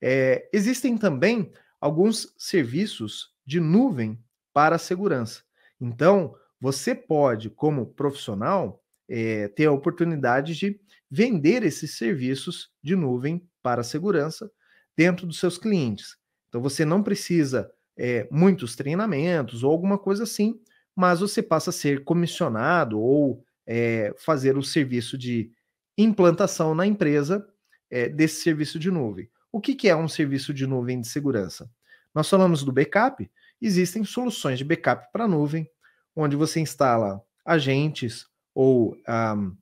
É, 0.00 0.48
existem 0.52 0.96
também 0.96 1.52
alguns 1.80 2.34
serviços 2.38 3.34
de 3.44 3.58
nuvem 3.58 4.22
para 4.52 4.78
segurança. 4.78 5.42
Então, 5.80 6.34
você 6.60 6.94
pode, 6.94 7.48
como 7.50 7.86
profissional, 7.86 8.82
é, 9.08 9.48
ter 9.48 9.66
a 9.66 9.72
oportunidade 9.72 10.54
de 10.54 10.78
vender 11.10 11.62
esses 11.64 11.96
serviços 11.96 12.70
de 12.82 12.94
nuvem 12.94 13.44
para 13.62 13.82
segurança 13.82 14.50
dentro 14.96 15.26
dos 15.26 15.38
seus 15.38 15.58
clientes. 15.58 16.16
Então, 16.48 16.60
você 16.60 16.84
não 16.84 17.02
precisa 17.02 17.70
é, 17.96 18.28
muitos 18.30 18.76
treinamentos 18.76 19.64
ou 19.64 19.70
alguma 19.70 19.98
coisa 19.98 20.24
assim, 20.24 20.60
mas 20.94 21.20
você 21.20 21.42
passa 21.42 21.70
a 21.70 21.72
ser 21.72 22.04
comissionado 22.04 23.00
ou 23.00 23.44
é, 23.66 24.14
fazer 24.18 24.56
o 24.56 24.62
serviço 24.62 25.16
de 25.16 25.50
implantação 25.96 26.74
na 26.74 26.86
empresa 26.86 27.46
é, 27.90 28.08
desse 28.08 28.42
serviço 28.42 28.78
de 28.78 28.90
nuvem. 28.90 29.28
O 29.52 29.60
que, 29.60 29.74
que 29.74 29.88
é 29.88 29.96
um 29.96 30.08
serviço 30.08 30.54
de 30.54 30.66
nuvem 30.66 31.00
de 31.00 31.08
segurança? 31.08 31.70
Nós 32.14 32.28
falamos 32.28 32.64
do 32.64 32.72
backup, 32.72 33.30
existem 33.60 34.04
soluções 34.04 34.58
de 34.58 34.64
backup 34.64 35.10
para 35.12 35.28
nuvem, 35.28 35.68
onde 36.14 36.36
você 36.36 36.60
instala 36.60 37.20
agentes 37.44 38.26
ou 38.54 38.96
um, 39.08 39.56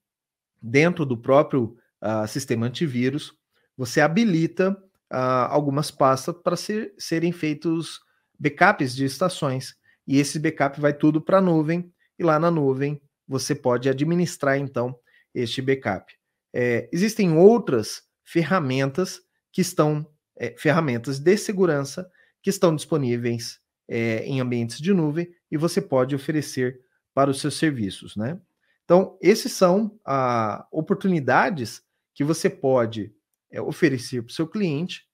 dentro 0.60 1.04
do 1.04 1.16
próprio 1.16 1.76
uh, 2.02 2.26
sistema 2.26 2.66
antivírus, 2.66 3.34
você 3.76 4.00
habilita 4.00 4.70
uh, 5.12 5.48
algumas 5.48 5.90
pastas 5.90 6.34
para 6.42 6.56
ser, 6.56 6.94
serem 6.98 7.32
feitos 7.32 8.00
backups 8.38 8.94
de 8.94 9.04
estações. 9.04 9.76
E 10.06 10.18
esse 10.18 10.38
backup 10.38 10.80
vai 10.80 10.92
tudo 10.92 11.20
para 11.20 11.38
a 11.38 11.42
nuvem, 11.42 11.92
e 12.18 12.24
lá 12.24 12.38
na 12.38 12.50
nuvem 12.50 13.00
você 13.26 13.54
pode 13.54 13.88
administrar 13.88 14.58
então 14.58 14.98
este 15.34 15.60
backup. 15.60 16.12
É, 16.52 16.88
existem 16.92 17.36
outras 17.36 18.02
ferramentas 18.24 19.20
que 19.52 19.60
estão, 19.60 20.06
é, 20.36 20.54
ferramentas 20.56 21.18
de 21.18 21.36
segurança 21.36 22.10
que 22.42 22.48
estão 22.48 22.74
disponíveis 22.74 23.60
é, 23.88 24.24
em 24.26 24.40
ambientes 24.40 24.80
de 24.80 24.92
nuvem 24.92 25.32
e 25.50 25.56
você 25.56 25.80
pode 25.80 26.14
oferecer 26.14 26.80
para 27.14 27.30
os 27.30 27.40
seus 27.40 27.56
serviços, 27.56 28.16
né? 28.16 28.40
Então, 28.84 29.18
esses 29.20 29.52
são 29.52 29.98
ah, 30.04 30.66
oportunidades 30.70 31.82
que 32.14 32.24
você 32.24 32.48
pode 32.48 33.12
é, 33.50 33.60
oferecer 33.60 34.22
para 34.22 34.30
o 34.30 34.34
seu 34.34 34.46
cliente 34.46 35.04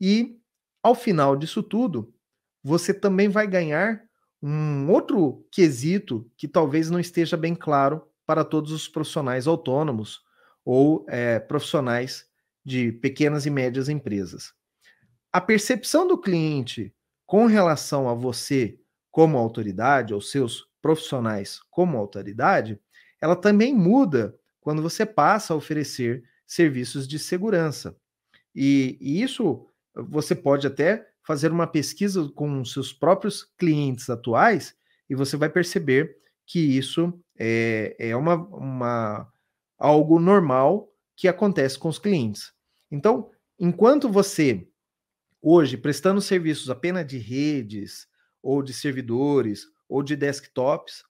e, 0.00 0.38
ao 0.82 0.94
final 0.94 1.36
disso 1.36 1.62
tudo, 1.62 2.14
você 2.62 2.94
também 2.94 3.28
vai 3.28 3.46
ganhar 3.46 4.02
um 4.42 4.90
outro 4.90 5.46
quesito 5.50 6.30
que 6.36 6.46
talvez 6.46 6.90
não 6.90 7.00
esteja 7.00 7.36
bem 7.36 7.54
claro 7.54 8.06
para 8.24 8.44
todos 8.44 8.72
os 8.72 8.88
profissionais 8.88 9.46
autônomos 9.46 10.20
ou 10.64 11.04
é, 11.08 11.38
profissionais 11.38 12.26
de 12.64 12.92
pequenas 12.92 13.46
e 13.46 13.50
médias 13.50 13.88
empresas. 13.88 14.52
A 15.32 15.40
percepção 15.40 16.06
do 16.06 16.18
cliente 16.18 16.94
com 17.28 17.44
relação 17.44 18.08
a 18.08 18.14
você 18.14 18.80
como 19.10 19.36
autoridade, 19.36 20.14
aos 20.14 20.30
seus 20.30 20.66
profissionais 20.80 21.60
como 21.70 21.98
autoridade, 21.98 22.80
ela 23.20 23.36
também 23.36 23.74
muda 23.74 24.34
quando 24.62 24.80
você 24.80 25.04
passa 25.04 25.52
a 25.52 25.56
oferecer 25.56 26.24
serviços 26.46 27.06
de 27.06 27.18
segurança. 27.18 27.94
E, 28.54 28.96
e 28.98 29.22
isso 29.22 29.66
você 29.94 30.34
pode 30.34 30.66
até 30.66 31.06
fazer 31.22 31.52
uma 31.52 31.66
pesquisa 31.66 32.30
com 32.34 32.64
seus 32.64 32.94
próprios 32.94 33.44
clientes 33.58 34.08
atuais 34.08 34.74
e 35.10 35.14
você 35.14 35.36
vai 35.36 35.50
perceber 35.50 36.16
que 36.46 36.58
isso 36.58 37.12
é, 37.38 37.94
é 37.98 38.16
uma, 38.16 38.36
uma, 38.36 39.30
algo 39.78 40.18
normal 40.18 40.90
que 41.14 41.28
acontece 41.28 41.78
com 41.78 41.88
os 41.90 41.98
clientes. 41.98 42.54
Então, 42.90 43.30
enquanto 43.58 44.08
você 44.08 44.66
hoje, 45.42 45.76
prestando 45.76 46.20
serviços 46.20 46.70
apenas 46.70 47.06
de 47.06 47.18
redes, 47.18 48.06
ou 48.42 48.62
de 48.62 48.72
servidores, 48.72 49.66
ou 49.88 50.02
de 50.02 50.16
desktops, 50.16 51.02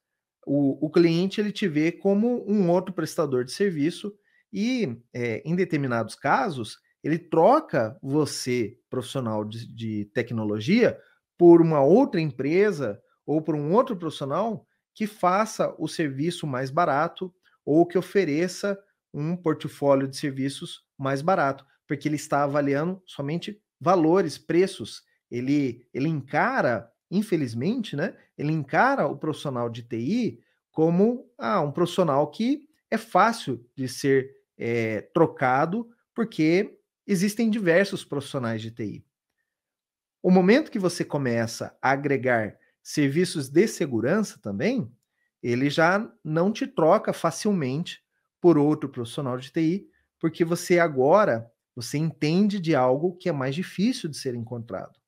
o, 0.47 0.87
o 0.87 0.91
cliente 0.91 1.41
ele 1.41 1.53
te 1.53 1.69
vê 1.69 1.93
como 1.93 2.45
um 2.51 2.71
outro 2.71 2.95
prestador 2.95 3.45
de 3.45 3.53
serviço 3.53 4.15
e, 4.53 4.97
é, 5.13 5.43
em 5.45 5.55
determinados 5.55 6.15
casos, 6.15 6.79
ele 7.03 7.19
troca 7.19 7.99
você, 8.03 8.79
profissional 8.89 9.45
de, 9.45 9.67
de 9.67 10.05
tecnologia, 10.07 10.99
por 11.37 11.61
uma 11.61 11.83
outra 11.83 12.21
empresa 12.21 13.01
ou 13.27 13.43
por 13.43 13.55
um 13.55 13.73
outro 13.73 13.97
profissional 13.97 14.67
que 14.95 15.07
faça 15.07 15.75
o 15.79 15.87
serviço 15.87 16.47
mais 16.47 16.71
barato 16.71 17.33
ou 17.65 17.87
que 17.87 17.99
ofereça 17.99 18.79
um 19.13 19.37
portfólio 19.37 20.09
de 20.09 20.17
serviços 20.17 20.85
mais 20.99 21.23
barato, 21.23 21.65
porque 21.87 22.09
ele 22.09 22.17
está 22.17 22.43
avaliando 22.43 23.01
somente 23.07 23.61
valores, 23.81 24.39
preços. 24.39 25.03
Ele, 25.31 25.87
ele 25.93 26.09
encara, 26.09 26.91
infelizmente, 27.11 27.97
né? 27.97 28.17
Ele 28.37 28.53
encara 28.53 29.07
o 29.07 29.17
profissional 29.17 29.69
de 29.69 29.83
TI 29.83 30.41
como 30.71 31.31
ah, 31.37 31.61
um 31.61 31.73
profissional 31.73 32.31
que 32.31 32.69
é 32.91 32.97
fácil 32.97 33.65
de 33.77 33.89
ser 33.89 34.31
é, 34.57 35.03
trocado, 35.13 35.89
porque 36.15 36.79
existem 37.07 37.51
diversos 37.51 38.05
profissionais 38.05 38.63
de 38.63 38.71
TI. 38.71 39.05
O 40.23 40.31
momento 40.31 40.71
que 40.71 40.79
você 40.79 41.05
começa 41.05 41.77
a 41.81 41.91
agregar 41.91 42.59
serviços 42.83 43.49
de 43.49 43.67
segurança 43.69 44.39
também, 44.41 44.91
ele 45.43 45.71
já 45.71 46.11
não 46.25 46.53
te 46.53 46.67
troca 46.67 47.13
facilmente 47.13 48.03
por 48.41 48.59
outro 48.59 48.89
profissional 48.89 49.37
de 49.37 49.51
TI, 49.51 49.89
porque 50.19 50.45
você 50.45 50.79
agora 50.79 51.51
você 51.79 51.97
entende 51.97 52.59
de 52.59 52.75
algo 52.75 53.15
que 53.15 53.29
é 53.29 53.33
mais 53.33 53.55
difícil 53.55 54.11
de 54.11 54.17
ser 54.17 54.35
encontrado. 54.35 54.99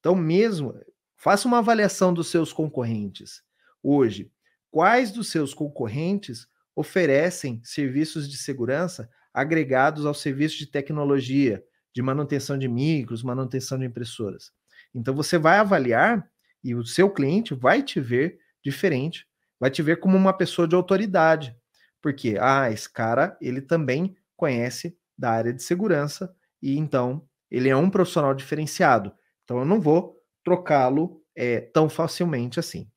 Então, 0.00 0.16
mesmo, 0.16 0.74
faça 1.16 1.46
uma 1.46 1.58
avaliação 1.58 2.12
dos 2.12 2.26
seus 2.26 2.52
concorrentes. 2.52 3.40
Hoje, 3.80 4.28
quais 4.68 5.12
dos 5.12 5.30
seus 5.30 5.54
concorrentes 5.54 6.48
oferecem 6.74 7.60
serviços 7.62 8.28
de 8.28 8.36
segurança 8.36 9.08
agregados 9.32 10.04
ao 10.04 10.12
serviço 10.12 10.58
de 10.58 10.66
tecnologia, 10.66 11.64
de 11.94 12.02
manutenção 12.02 12.58
de 12.58 12.66
micros, 12.66 13.22
manutenção 13.22 13.78
de 13.78 13.84
impressoras? 13.84 14.50
Então, 14.92 15.14
você 15.14 15.38
vai 15.38 15.58
avaliar 15.58 16.28
e 16.64 16.74
o 16.74 16.84
seu 16.84 17.08
cliente 17.08 17.54
vai 17.54 17.80
te 17.80 18.00
ver 18.00 18.40
diferente, 18.60 19.24
vai 19.60 19.70
te 19.70 19.82
ver 19.82 20.00
como 20.00 20.16
uma 20.16 20.32
pessoa 20.32 20.66
de 20.66 20.74
autoridade. 20.74 21.54
Porque, 22.02 22.36
ah, 22.40 22.68
esse 22.72 22.92
cara, 22.92 23.38
ele 23.40 23.60
também 23.60 24.16
conhece 24.36 24.98
da 25.18 25.30
área 25.30 25.52
de 25.52 25.62
segurança 25.62 26.34
e 26.62 26.78
então 26.78 27.26
ele 27.50 27.68
é 27.68 27.76
um 27.76 27.90
profissional 27.90 28.34
diferenciado. 28.34 29.12
Então 29.44 29.58
eu 29.58 29.64
não 29.64 29.80
vou 29.80 30.16
trocá-lo 30.44 31.22
é, 31.34 31.60
tão 31.60 31.88
facilmente 31.88 32.60
assim. 32.60 32.88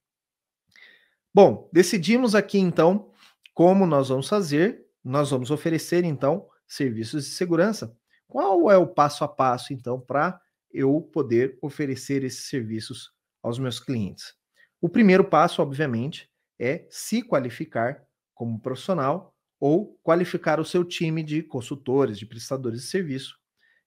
Bom, 1.34 1.70
decidimos 1.72 2.36
aqui 2.36 2.60
então 2.60 3.12
como 3.54 3.86
nós 3.86 4.10
vamos 4.10 4.28
fazer. 4.28 4.86
Nós 5.04 5.32
vamos 5.32 5.50
oferecer 5.50 6.04
então 6.04 6.48
serviços 6.68 7.26
de 7.26 7.32
segurança. 7.32 7.96
Qual 8.28 8.72
é 8.72 8.78
o 8.78 8.88
passo 8.88 9.24
a 9.24 9.28
passo 9.28 9.74
então 9.74 10.00
para 10.00 10.40
eu 10.72 11.02
poder 11.14 11.58
oferecer 11.62 12.24
esses 12.24 12.46
serviços 12.48 13.12
aos 13.42 13.58
meus 13.58 13.80
clientes? 13.80 14.34
O 14.80 14.88
primeiro 14.88 15.24
passo, 15.24 15.62
obviamente, 15.62 16.30
é 16.60 16.86
se 16.90 17.22
qualificar 17.22 18.04
como 18.34 18.60
profissional 18.60 19.36
ou 19.62 19.96
qualificar 20.02 20.60
o 20.60 20.66
seu 20.66 20.84
time 20.84 21.22
de 21.22 21.44
consultores, 21.44 22.18
de 22.18 22.26
prestadores 22.26 22.82
de 22.82 22.88
serviço. 22.88 23.38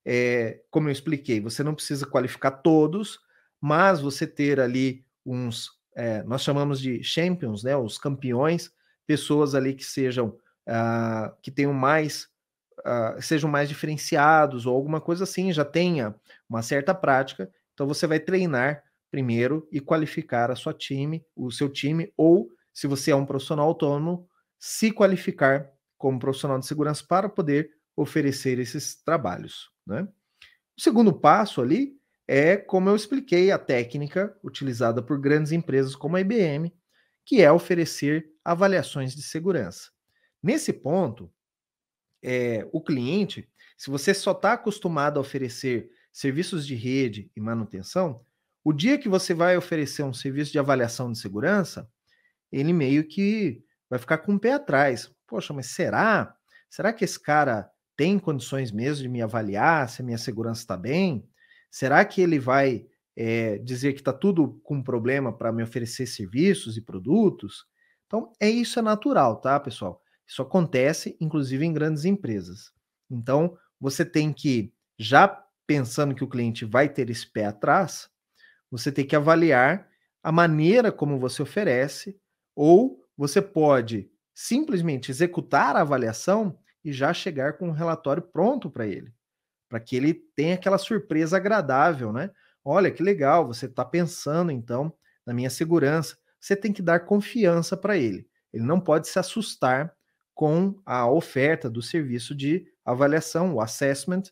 É, 0.07 0.61
como 0.71 0.89
eu 0.89 0.93
expliquei, 0.93 1.41
você 1.41 1.65
não 1.65 1.75
precisa 1.75 2.07
qualificar 2.07 2.53
todos, 2.53 3.19
mas 3.61 4.01
você 4.01 4.25
ter 4.25 4.61
ali 4.61 5.05
uns, 5.27 5.73
é, 5.97 6.23
nós 6.23 6.43
chamamos 6.43 6.81
de 6.81 7.03
champions, 7.03 7.65
né, 7.65 7.77
os 7.77 7.99
campeões, 7.99 8.71
pessoas 9.05 9.53
ali 9.53 9.75
que 9.75 9.83
sejam, 9.85 10.29
uh, 10.29 11.35
que 11.43 11.51
tenham 11.51 11.73
mais, 11.73 12.29
uh, 12.81 13.21
sejam 13.21 13.51
mais 13.51 13.69
diferenciados 13.69 14.67
ou 14.67 14.77
alguma 14.77 15.01
coisa 15.01 15.25
assim, 15.25 15.53
já 15.53 15.65
tenha 15.65 16.15
uma 16.49 16.63
certa 16.63 16.95
prática, 16.95 17.51
então 17.73 17.87
você 17.87 18.07
vai 18.07 18.21
treinar 18.21 18.85
primeiro 19.11 19.67
e 19.73 19.81
qualificar 19.81 20.53
a 20.53 20.57
sua 20.57 20.73
time, 20.73 21.25
o 21.35 21.51
seu 21.51 21.69
time, 21.69 22.13
ou 22.17 22.49
se 22.73 22.87
você 22.87 23.11
é 23.11 23.17
um 23.17 23.27
profissional 23.27 23.67
autônomo, 23.67 24.29
se 24.59 24.91
qualificar 24.91 25.71
como 25.99 26.19
profissional 26.19 26.59
de 26.59 26.67
segurança 26.67 27.05
para 27.07 27.29
poder 27.29 27.71
oferecer 27.97 28.59
esses 28.59 29.03
trabalhos. 29.03 29.71
Né? 29.87 30.09
O 30.77 30.81
segundo 30.81 31.13
passo 31.13 31.61
ali 31.61 31.97
é, 32.27 32.57
como 32.57 32.89
eu 32.89 32.97
expliquei, 32.97 33.51
a 33.51 33.59
técnica 33.59 34.37
utilizada 34.43 35.03
por 35.03 35.21
grandes 35.21 35.53
empresas 35.53 35.95
como 35.95 36.17
a 36.17 36.21
IBM, 36.21 36.75
que 37.25 37.43
é 37.43 37.53
oferecer 37.53 38.31
avaliações 38.45 39.15
de 39.15 39.23
segurança. 39.23 39.91
Nesse 40.43 40.73
ponto, 40.73 41.33
é, 42.23 42.67
o 42.73 42.83
cliente, 42.83 43.49
se 43.77 43.91
você 43.91 44.15
só 44.15 44.33
está 44.33 44.55
acostumado 44.55 45.19
a 45.19 45.21
oferecer 45.21 45.91
serviços 46.13 46.67
de 46.67 46.75
rede 46.75 47.31
e 47.37 47.41
manutenção, 47.41 48.25
o 48.63 48.73
dia 48.73 48.99
que 48.99 49.09
você 49.09 49.35
vai 49.35 49.57
oferecer 49.57 50.03
um 50.03 50.15
serviço 50.15 50.53
de 50.53 50.59
avaliação 50.59 51.13
de 51.13 51.19
segurança, 51.19 51.91
ele 52.51 52.73
meio 52.73 53.07
que 53.07 53.63
vai 53.95 53.99
ficar 54.01 54.19
com 54.19 54.35
o 54.35 54.41
pé 54.41 54.55
atrás. 54.55 55.09
Poxa, 55.25 55.55
mas 55.55 55.67
será? 55.67 56.35
Será 56.69 56.93
que 56.93 57.05
esse 57.05 57.21
cara 57.21 57.71
tem 57.97 58.19
condições 58.19 58.73
mesmo 58.73 59.05
de 59.05 59.09
me 59.09 59.23
avaliar 59.23 59.89
se 59.89 60.03
a 60.03 60.05
minha 60.05 60.19
segurança 60.19 60.63
está 60.63 60.77
bem? 60.77 61.25
Será 61.71 62.05
que 62.05 62.21
ele 62.21 62.41
vai 62.41 62.87
é, 63.17 63.59
dizer 63.59 63.93
que 63.93 64.01
está 64.01 64.13
tudo 64.13 64.61
com 64.65 64.83
problema 64.83 65.33
para 65.33 65.53
me 65.53 65.63
oferecer 65.63 66.07
serviços 66.07 66.77
e 66.77 66.81
produtos? 66.81 67.67
Então, 68.09 68.33
é 68.41 68.51
isso 68.51 68.81
é 68.81 68.83
natural, 68.83 69.41
tá, 69.41 69.61
pessoal? 69.61 70.03
Isso 70.27 70.43
acontece, 70.43 71.17
inclusive, 71.21 71.65
em 71.65 71.73
grandes 71.73 72.05
empresas. 72.05 72.73
Então, 73.09 73.57
você 73.81 74.05
tem 74.05 74.33
que, 74.33 74.73
já 74.99 75.29
pensando 75.69 76.17
que 76.17 76.25
o 76.25 76.29
cliente 76.29 76.65
vai 76.65 76.89
ter 76.89 77.11
esse 77.11 77.31
pé 77.31 77.47
atrás, 77.47 78.09
você 78.69 78.91
tem 78.91 79.07
que 79.07 79.15
avaliar 79.15 79.89
a 80.21 80.33
maneira 80.33 80.91
como 80.91 81.17
você 81.17 81.43
oferece 81.43 82.19
ou 82.57 83.04
você 83.17 83.41
pode 83.41 84.11
simplesmente 84.35 85.11
executar 85.11 85.77
a 85.77 85.81
avaliação 85.81 86.59
e 86.85 86.93
já 86.93 87.15
chegar 87.15 87.55
com 87.55 87.69
um 87.69 87.73
relatório 87.73 88.23
pronto 88.23 88.69
para 88.71 88.87
ele, 88.87 89.13
para 89.69 89.81
que 89.81 89.97
ele 89.97 90.15
tenha 90.37 90.55
aquela 90.55 90.79
surpresa 90.79 91.37
agradável, 91.37 92.13
né? 92.13 92.31
Olha 92.65 92.91
que 92.91 93.03
legal, 93.03 93.47
você 93.47 93.67
está 93.67 93.85
pensando 93.85 94.51
então 94.51 94.93
na 95.27 95.33
minha 95.33 95.51
segurança. 95.51 96.17
Você 96.41 96.57
tem 96.57 96.73
que 96.73 96.83
dar 96.83 97.01
confiança 97.01 97.77
para 97.77 97.97
ele. 97.97 98.27
Ele 98.53 98.65
não 98.65 98.81
pode 98.81 99.09
se 99.09 99.19
assustar 99.19 99.95
com 100.35 100.81
a 100.85 101.09
oferta 101.09 101.71
do 101.71 101.81
serviço 101.81 102.35
de 102.35 102.67
avaliação, 102.85 103.55
o 103.55 103.61
assessment, 103.61 104.25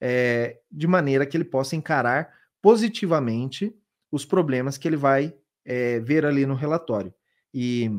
é, 0.00 0.60
de 0.70 0.86
maneira 0.86 1.26
que 1.26 1.36
ele 1.36 1.44
possa 1.44 1.74
encarar 1.74 2.32
positivamente 2.60 3.74
os 4.10 4.24
problemas 4.24 4.76
que 4.76 4.86
ele 4.86 4.96
vai 4.96 5.34
é, 5.64 5.98
ver 6.00 6.24
ali 6.24 6.46
no 6.46 6.54
relatório. 6.54 7.12
E 7.52 7.90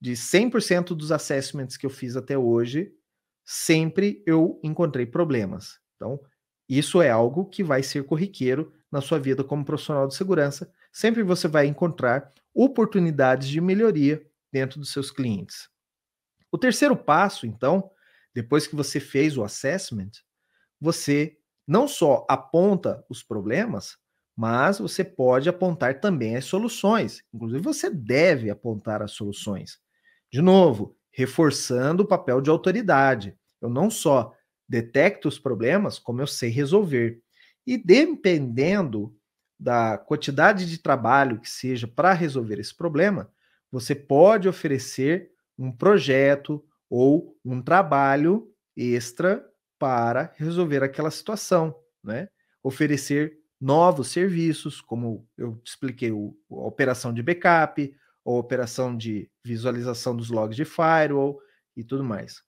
de 0.00 0.12
100% 0.12 0.94
dos 0.94 1.10
assessments 1.10 1.76
que 1.76 1.86
eu 1.86 1.90
fiz 1.90 2.16
até 2.16 2.36
hoje, 2.38 2.92
sempre 3.44 4.22
eu 4.26 4.60
encontrei 4.62 5.06
problemas. 5.06 5.80
Então, 5.96 6.20
isso 6.68 7.00
é 7.00 7.10
algo 7.10 7.46
que 7.46 7.64
vai 7.64 7.82
ser 7.82 8.04
corriqueiro 8.04 8.72
na 8.92 9.00
sua 9.00 9.18
vida 9.18 9.42
como 9.42 9.64
profissional 9.64 10.06
de 10.06 10.14
segurança. 10.14 10.70
Sempre 10.92 11.22
você 11.22 11.48
vai 11.48 11.66
encontrar 11.66 12.32
oportunidades 12.54 13.48
de 13.48 13.60
melhoria 13.60 14.24
dentro 14.52 14.78
dos 14.78 14.92
seus 14.92 15.10
clientes. 15.10 15.68
O 16.50 16.58
terceiro 16.58 16.96
passo, 16.96 17.46
então, 17.46 17.90
depois 18.34 18.66
que 18.66 18.76
você 18.76 19.00
fez 19.00 19.36
o 19.36 19.44
assessment, 19.44 20.10
você 20.80 21.36
não 21.66 21.86
só 21.88 22.24
aponta 22.28 23.04
os 23.08 23.22
problemas, 23.22 23.98
mas 24.36 24.78
você 24.78 25.02
pode 25.02 25.48
apontar 25.48 26.00
também 26.00 26.36
as 26.36 26.44
soluções. 26.44 27.22
Inclusive, 27.34 27.62
você 27.62 27.90
deve 27.90 28.50
apontar 28.50 29.02
as 29.02 29.12
soluções. 29.12 29.78
De 30.30 30.40
novo, 30.40 30.96
reforçando 31.10 32.02
o 32.02 32.06
papel 32.06 32.40
de 32.40 32.50
autoridade. 32.50 33.36
Eu 33.60 33.68
não 33.68 33.90
só 33.90 34.34
detecto 34.68 35.28
os 35.28 35.38
problemas, 35.38 35.98
como 35.98 36.20
eu 36.20 36.26
sei 36.26 36.50
resolver. 36.50 37.20
E 37.66 37.76
dependendo 37.76 39.14
da 39.58 39.98
quantidade 39.98 40.66
de 40.66 40.78
trabalho 40.78 41.40
que 41.40 41.50
seja 41.50 41.88
para 41.88 42.12
resolver 42.12 42.60
esse 42.60 42.74
problema, 42.74 43.30
você 43.70 43.94
pode 43.94 44.48
oferecer 44.48 45.30
um 45.58 45.72
projeto 45.72 46.64
ou 46.88 47.36
um 47.44 47.60
trabalho 47.60 48.50
extra 48.76 49.44
para 49.78 50.32
resolver 50.36 50.82
aquela 50.82 51.10
situação, 51.10 51.74
né? 52.02 52.28
Oferecer 52.62 53.38
novos 53.60 54.08
serviços, 54.08 54.80
como 54.80 55.26
eu 55.36 55.60
expliquei, 55.64 56.12
o, 56.12 56.36
a 56.50 56.66
operação 56.66 57.12
de 57.12 57.22
backup, 57.22 57.92
ou 58.28 58.38
operação 58.38 58.94
de 58.94 59.30
visualização 59.42 60.14
dos 60.14 60.28
logs 60.28 60.54
de 60.54 60.66
firewall 60.66 61.40
e 61.74 61.82
tudo 61.82 62.04
mais. 62.04 62.42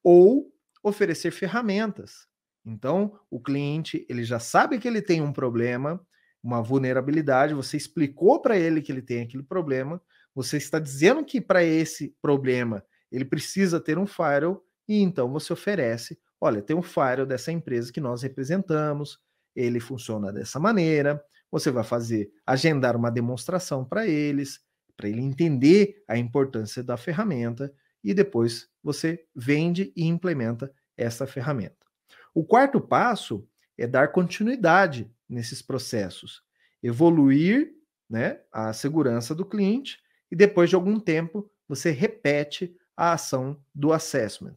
Ou 0.00 0.48
oferecer 0.80 1.32
ferramentas. 1.32 2.28
Então, 2.64 3.18
o 3.28 3.40
cliente, 3.40 4.06
ele 4.08 4.22
já 4.22 4.38
sabe 4.38 4.78
que 4.78 4.86
ele 4.86 5.02
tem 5.02 5.20
um 5.20 5.32
problema, 5.32 6.00
uma 6.40 6.62
vulnerabilidade, 6.62 7.52
você 7.52 7.76
explicou 7.76 8.40
para 8.40 8.56
ele 8.56 8.80
que 8.80 8.92
ele 8.92 9.02
tem 9.02 9.22
aquele 9.22 9.42
problema, 9.42 10.00
você 10.32 10.56
está 10.56 10.78
dizendo 10.78 11.24
que 11.24 11.40
para 11.40 11.64
esse 11.64 12.14
problema 12.22 12.84
ele 13.10 13.24
precisa 13.24 13.80
ter 13.80 13.98
um 13.98 14.06
firewall 14.06 14.64
e 14.86 15.02
então 15.02 15.32
você 15.32 15.52
oferece, 15.52 16.16
olha, 16.40 16.62
tem 16.62 16.76
um 16.76 16.82
firewall 16.82 17.26
dessa 17.26 17.50
empresa 17.50 17.92
que 17.92 18.00
nós 18.00 18.22
representamos, 18.22 19.18
ele 19.56 19.80
funciona 19.80 20.32
dessa 20.32 20.60
maneira, 20.60 21.20
você 21.50 21.72
vai 21.72 21.82
fazer, 21.82 22.30
agendar 22.46 22.94
uma 22.94 23.10
demonstração 23.10 23.84
para 23.84 24.06
eles, 24.06 24.60
para 24.96 25.08
ele 25.08 25.20
entender 25.20 26.02
a 26.08 26.16
importância 26.16 26.82
da 26.82 26.96
ferramenta 26.96 27.72
e 28.02 28.12
depois 28.12 28.68
você 28.82 29.24
vende 29.34 29.92
e 29.96 30.04
implementa 30.04 30.72
essa 30.96 31.26
ferramenta. 31.26 31.86
O 32.34 32.44
quarto 32.44 32.80
passo 32.80 33.48
é 33.76 33.86
dar 33.86 34.12
continuidade 34.12 35.10
nesses 35.28 35.62
processos, 35.62 36.42
evoluir 36.82 37.74
né, 38.08 38.40
a 38.52 38.72
segurança 38.72 39.34
do 39.34 39.44
cliente 39.44 39.98
e 40.30 40.36
depois 40.36 40.68
de 40.68 40.76
algum 40.76 41.00
tempo 41.00 41.50
você 41.66 41.90
repete 41.90 42.76
a 42.96 43.12
ação 43.12 43.60
do 43.74 43.92
assessment. 43.92 44.56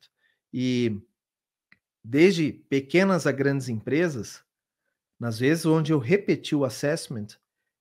E 0.53 1.01
desde 2.03 2.51
pequenas 2.51 3.25
a 3.25 3.31
grandes 3.31 3.69
empresas, 3.69 4.43
nas 5.19 5.39
vezes 5.39 5.65
onde 5.65 5.91
eu 5.91 5.99
repeti 5.99 6.55
o 6.55 6.65
assessment, 6.65 7.27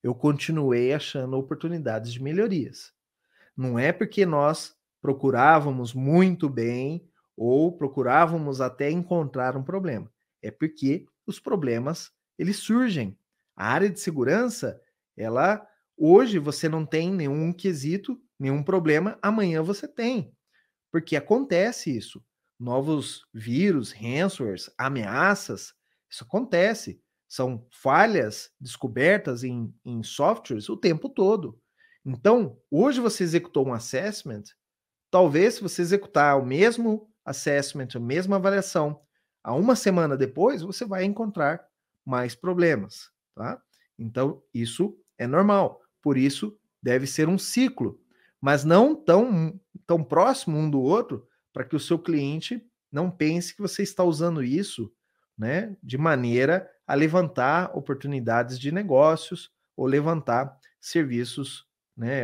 eu 0.03 0.13
continuei 0.13 0.93
achando 0.93 1.37
oportunidades 1.37 2.13
de 2.13 2.21
melhorias. 2.21 2.93
Não 3.55 3.77
é 3.77 3.91
porque 3.91 4.25
nós 4.25 4.75
procurávamos 5.01 5.93
muito 5.93 6.49
bem 6.49 7.07
ou 7.35 7.75
procurávamos 7.75 8.61
até 8.61 8.89
encontrar 8.89 9.55
um 9.55 9.63
problema. 9.63 10.11
É 10.41 10.51
porque 10.51 11.05
os 11.25 11.39
problemas 11.39 12.11
eles 12.37 12.57
surgem. 12.57 13.17
A 13.55 13.67
área 13.67 13.89
de 13.89 13.99
segurança, 13.99 14.79
ela 15.15 15.67
hoje 15.97 16.37
você 16.37 16.69
não 16.69 16.85
tem 16.85 17.11
nenhum 17.11 17.51
quesito, 17.51 18.21
nenhum 18.39 18.61
problema, 18.61 19.17
amanhã 19.21 19.63
você 19.63 19.87
tem. 19.87 20.31
Porque 20.91 21.15
acontece 21.15 21.95
isso. 21.95 22.23
Novos 22.59 23.27
vírus, 23.33 23.91
ransomwares, 23.91 24.69
ameaças, 24.77 25.73
isso 26.09 26.23
acontece. 26.23 27.01
São 27.27 27.65
falhas 27.71 28.49
descobertas 28.59 29.43
em, 29.43 29.73
em 29.85 30.01
softwares 30.03 30.69
o 30.69 30.77
tempo 30.77 31.09
todo. 31.09 31.59
Então, 32.05 32.57
hoje 32.71 33.01
você 33.01 33.23
executou 33.23 33.67
um 33.67 33.73
assessment, 33.73 34.43
talvez 35.11 35.55
se 35.55 35.61
você 35.61 35.81
executar 35.81 36.39
o 36.39 36.45
mesmo 36.45 37.11
assessment, 37.25 37.89
a 37.95 37.99
mesma 37.99 38.37
avaliação, 38.37 39.01
a 39.43 39.53
uma 39.53 39.75
semana 39.75 40.15
depois, 40.15 40.61
você 40.61 40.85
vai 40.85 41.03
encontrar 41.03 41.65
mais 42.05 42.33
problemas, 42.35 43.11
tá? 43.35 43.61
Então, 43.99 44.41
isso 44.53 44.97
é 45.17 45.27
normal. 45.27 45.81
Por 46.01 46.17
isso, 46.17 46.57
deve 46.81 47.05
ser 47.05 47.27
um 47.27 47.37
ciclo, 47.37 47.99
mas 48.39 48.63
não 48.63 48.95
tão, 48.95 49.59
tão 49.85 50.03
próximo 50.03 50.57
um 50.57 50.69
do 50.69 50.79
outro 50.79 51.27
para 51.51 51.65
que 51.65 51.75
o 51.75 51.79
seu 51.79 51.99
cliente 51.99 52.65
não 52.91 53.11
pense 53.11 53.53
que 53.53 53.61
você 53.61 53.83
está 53.83 54.03
usando 54.03 54.43
isso 54.43 54.93
né, 55.37 55.75
de 55.83 55.97
maneira 55.97 56.69
a 56.87 56.95
levantar 56.95 57.75
oportunidades 57.77 58.57
de 58.57 58.71
negócios 58.71 59.51
ou 59.75 59.85
levantar 59.85 60.57
serviços, 60.79 61.67
né, 61.95 62.23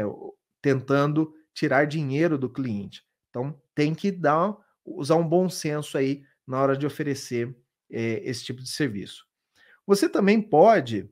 tentando 0.62 1.34
tirar 1.54 1.86
dinheiro 1.86 2.38
do 2.38 2.50
cliente. 2.50 3.04
Então, 3.30 3.60
tem 3.76 3.94
que 3.94 4.12
dar, 4.12 4.56
usar 4.86 5.16
um 5.16 5.28
bom 5.28 5.50
senso 5.50 5.98
aí 5.98 6.24
na 6.48 6.62
hora 6.62 6.78
de 6.78 6.86
oferecer 6.86 7.56
é, 7.92 8.22
esse 8.28 8.46
tipo 8.46 8.62
de 8.62 8.70
serviço. 8.70 9.26
Você 9.86 10.08
também 10.08 10.42
pode, 10.42 11.12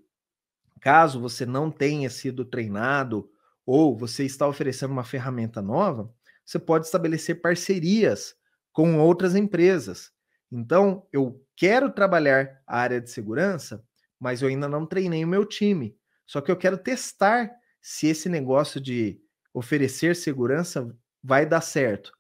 caso 0.80 1.20
você 1.20 1.46
não 1.46 1.70
tenha 1.70 2.10
sido 2.10 2.46
treinado 2.46 3.30
ou 3.66 3.98
você 3.98 4.24
está 4.24 4.48
oferecendo 4.48 4.92
uma 4.92 5.04
ferramenta 5.04 5.62
nova, 5.62 6.14
você 6.46 6.58
pode 6.58 6.86
estabelecer 6.86 7.42
parcerias 7.42 8.36
com 8.72 8.98
outras 8.98 9.36
empresas. 9.36 10.12
Então, 10.52 11.06
eu 11.12 11.44
quero 11.62 11.92
trabalhar 11.92 12.60
a 12.66 12.80
área 12.80 13.00
de 13.00 13.12
segurança, 13.12 13.86
mas 14.20 14.42
eu 14.42 14.48
ainda 14.48 14.68
não 14.68 14.84
treinei 14.84 15.24
o 15.24 15.28
meu 15.28 15.46
time. 15.46 15.96
Só 16.26 16.42
que 16.42 16.52
eu 16.52 16.58
quero 16.58 16.76
testar 16.76 17.52
se 17.80 18.08
esse 18.08 18.28
negócio 18.28 18.82
de 18.82 19.22
oferecer 19.54 20.16
segurança 20.16 20.92
vai 21.24 21.46
dar 21.46 21.62
certo. 21.62 22.14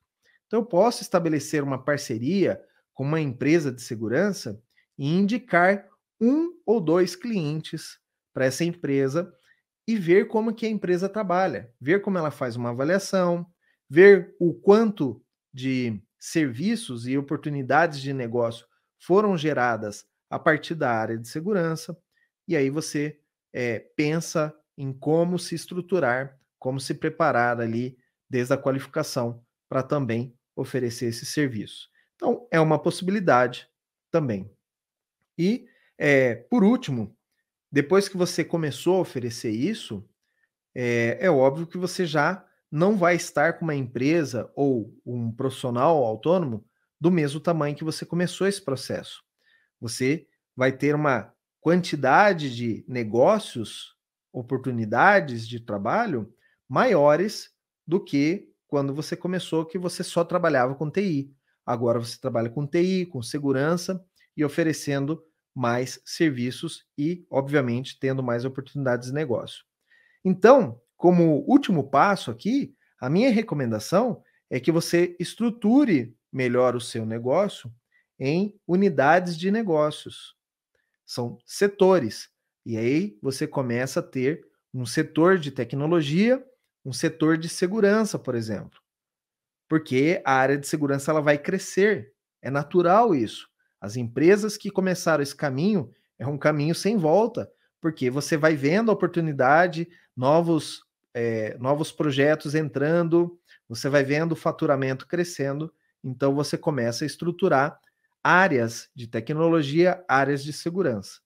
Então, 0.45 0.59
eu 0.59 0.65
posso 0.65 1.01
estabelecer 1.01 1.63
uma 1.63 1.83
parceria 1.83 2.61
com 2.93 3.03
uma 3.03 3.19
empresa 3.19 3.71
de 3.71 3.81
segurança 3.81 4.61
e 4.95 5.11
indicar 5.11 5.87
um 6.21 6.53
ou 6.63 6.79
dois 6.79 7.15
clientes 7.15 7.97
para 8.31 8.45
essa 8.45 8.63
empresa 8.63 9.33
e 9.87 9.95
ver 9.95 10.27
como 10.27 10.53
que 10.53 10.67
a 10.67 10.69
empresa 10.69 11.09
trabalha, 11.09 11.73
ver 11.81 12.03
como 12.03 12.15
ela 12.15 12.29
faz 12.29 12.55
uma 12.55 12.69
avaliação, 12.69 13.47
ver 13.89 14.35
o 14.39 14.53
quanto 14.53 15.19
de 15.51 15.99
serviços 16.19 17.07
e 17.07 17.17
oportunidades 17.17 17.99
de 17.99 18.13
negócio 18.13 18.69
foram 19.01 19.35
geradas 19.35 20.05
a 20.29 20.39
partir 20.39 20.75
da 20.75 20.91
área 20.91 21.17
de 21.17 21.27
segurança, 21.27 21.97
e 22.47 22.55
aí 22.55 22.69
você 22.69 23.19
é, 23.51 23.79
pensa 23.79 24.55
em 24.77 24.93
como 24.93 25.37
se 25.37 25.55
estruturar, 25.55 26.39
como 26.57 26.79
se 26.79 26.93
preparar 26.93 27.59
ali 27.59 27.97
desde 28.29 28.53
a 28.53 28.57
qualificação 28.57 29.43
para 29.67 29.83
também 29.83 30.33
oferecer 30.55 31.07
esse 31.07 31.25
serviço. 31.25 31.89
Então, 32.15 32.47
é 32.51 32.59
uma 32.59 32.79
possibilidade 32.79 33.67
também. 34.11 34.49
E, 35.37 35.67
é, 35.97 36.35
por 36.35 36.63
último, 36.63 37.15
depois 37.71 38.07
que 38.07 38.15
você 38.15 38.43
começou 38.43 38.97
a 38.97 39.01
oferecer 39.01 39.51
isso, 39.51 40.07
é, 40.75 41.17
é 41.19 41.29
óbvio 41.31 41.67
que 41.67 41.77
você 41.77 42.05
já 42.05 42.45
não 42.71 42.95
vai 42.95 43.15
estar 43.15 43.53
com 43.53 43.65
uma 43.65 43.75
empresa 43.75 44.49
ou 44.55 44.95
um 45.05 45.31
profissional 45.31 46.03
autônomo 46.03 46.65
do 47.01 47.09
mesmo 47.09 47.39
tamanho 47.39 47.75
que 47.75 47.83
você 47.83 48.05
começou 48.05 48.47
esse 48.47 48.61
processo. 48.61 49.23
Você 49.79 50.27
vai 50.55 50.71
ter 50.71 50.93
uma 50.93 51.33
quantidade 51.59 52.55
de 52.55 52.85
negócios, 52.87 53.95
oportunidades 54.31 55.47
de 55.47 55.59
trabalho 55.59 56.31
maiores 56.69 57.49
do 57.87 57.99
que 57.99 58.47
quando 58.67 58.93
você 58.93 59.17
começou, 59.17 59.65
que 59.65 59.79
você 59.79 60.03
só 60.03 60.23
trabalhava 60.23 60.75
com 60.75 60.91
TI. 60.91 61.33
Agora 61.65 61.99
você 61.99 62.19
trabalha 62.19 62.51
com 62.51 62.67
TI, 62.67 63.07
com 63.07 63.21
segurança 63.23 64.05
e 64.37 64.45
oferecendo 64.45 65.23
mais 65.53 65.99
serviços 66.05 66.85
e, 66.97 67.25
obviamente, 67.29 67.99
tendo 67.99 68.23
mais 68.23 68.45
oportunidades 68.45 69.07
de 69.07 69.13
negócio. 69.13 69.65
Então, 70.23 70.79
como 70.95 71.43
último 71.47 71.89
passo 71.89 72.29
aqui, 72.29 72.75
a 72.99 73.09
minha 73.09 73.31
recomendação 73.31 74.21
é 74.49 74.59
que 74.59 74.71
você 74.71 75.15
estruture 75.19 76.15
melhor 76.31 76.75
o 76.75 76.81
seu 76.81 77.05
negócio 77.05 77.71
em 78.19 78.55
unidades 78.67 79.37
de 79.37 79.51
negócios. 79.51 80.35
São 81.05 81.37
setores. 81.45 82.29
E 82.65 82.77
aí 82.77 83.17
você 83.21 83.47
começa 83.47 83.99
a 83.99 84.03
ter 84.03 84.45
um 84.73 84.85
setor 84.85 85.37
de 85.37 85.51
tecnologia, 85.51 86.43
um 86.85 86.93
setor 86.93 87.37
de 87.37 87.49
segurança, 87.49 88.17
por 88.19 88.35
exemplo. 88.35 88.79
Porque 89.67 90.21
a 90.23 90.33
área 90.33 90.57
de 90.57 90.67
segurança 90.67 91.11
ela 91.11 91.21
vai 91.21 91.37
crescer. 91.37 92.13
É 92.41 92.49
natural 92.49 93.15
isso. 93.15 93.49
As 93.79 93.95
empresas 93.95 94.55
que 94.55 94.69
começaram 94.69 95.23
esse 95.23 95.35
caminho 95.35 95.91
é 96.19 96.27
um 96.27 96.37
caminho 96.37 96.75
sem 96.75 96.97
volta, 96.97 97.51
porque 97.81 98.09
você 98.11 98.37
vai 98.37 98.55
vendo 98.55 98.91
a 98.91 98.93
oportunidade, 98.93 99.89
novos 100.15 100.83
é, 101.13 101.57
novos 101.57 101.91
projetos 101.91 102.55
entrando, 102.55 103.37
você 103.67 103.89
vai 103.89 104.03
vendo 104.03 104.31
o 104.31 104.35
faturamento 104.35 105.07
crescendo, 105.07 105.73
então 106.03 106.33
você 106.33 106.57
começa 106.57 107.03
a 107.03 107.07
estruturar 107.07 107.79
áreas 108.23 108.89
de 108.95 109.07
tecnologia, 109.07 110.03
áreas 110.07 110.43
de 110.43 110.53
segurança. 110.53 111.19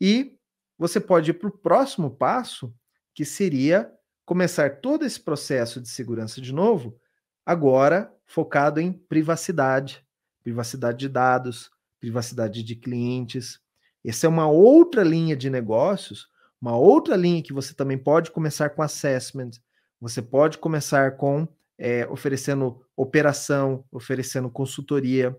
E 0.00 0.36
você 0.78 1.00
pode 1.00 1.30
ir 1.30 1.34
para 1.34 1.48
o 1.48 1.58
próximo 1.58 2.10
passo, 2.10 2.74
que 3.14 3.24
seria 3.24 3.92
começar 4.24 4.80
todo 4.80 5.04
esse 5.04 5.20
processo 5.20 5.80
de 5.80 5.88
segurança 5.88 6.40
de 6.40 6.52
novo, 6.52 6.98
agora 7.44 8.12
focado 8.26 8.80
em 8.80 8.92
privacidade, 8.92 10.04
privacidade 10.42 10.98
de 10.98 11.08
dados, 11.08 11.70
privacidade 11.98 12.62
de 12.62 12.76
clientes. 12.76 13.60
Essa 14.04 14.26
é 14.26 14.28
uma 14.28 14.46
outra 14.48 15.02
linha 15.02 15.36
de 15.36 15.50
negócios 15.50 16.28
uma 16.60 16.76
outra 16.76 17.16
linha 17.16 17.42
que 17.42 17.52
você 17.52 17.72
também 17.72 17.96
pode 17.96 18.30
começar 18.32 18.70
com 18.70 18.82
assessment, 18.82 19.52
você 20.00 20.20
pode 20.20 20.58
começar 20.58 21.16
com 21.16 21.46
é, 21.78 22.06
oferecendo 22.08 22.84
operação, 22.96 23.84
oferecendo 23.92 24.50
consultoria, 24.50 25.38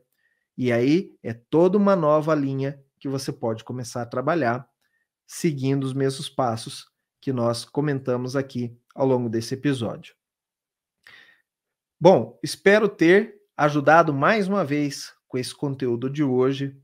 e 0.58 0.72
aí 0.72 1.16
é 1.22 1.34
toda 1.34 1.78
uma 1.78 1.96
nova 1.96 2.34
linha 2.34 2.82
que 3.00 3.08
você 3.08 3.32
pode 3.32 3.64
começar 3.64 4.02
a 4.02 4.06
trabalhar, 4.06 4.68
seguindo 5.28 5.84
os 5.84 5.94
mesmos 5.94 6.30
passos 6.30 6.88
que 7.22 7.34
nós 7.34 7.66
comentamos 7.66 8.36
aqui 8.36 8.78
ao 8.96 9.06
longo 9.06 9.30
desse 9.30 9.54
episódio. 9.54 10.16
Bom, 12.00 12.40
espero 12.42 12.88
ter 12.88 13.36
ajudado 13.58 14.14
mais 14.14 14.48
uma 14.48 14.64
vez 14.64 15.14
com 15.28 15.38
esse 15.38 15.54
conteúdo 15.54 16.10
de 16.10 16.24
hoje. 16.24 16.78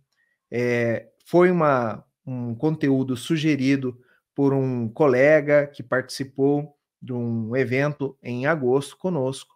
É, 0.51 1.10
foi 1.26 1.49
uma, 1.49 2.06
um 2.26 2.53
conteúdo 2.53 3.16
sugerido 3.16 3.97
por 4.36 4.53
um 4.53 4.89
colega 4.89 5.68
que 5.68 5.82
participou 5.82 6.74
de 7.06 7.14
um 7.14 7.56
evento 7.56 8.18
em 8.24 8.47
agosto 8.47 8.97
conosco 8.97 9.53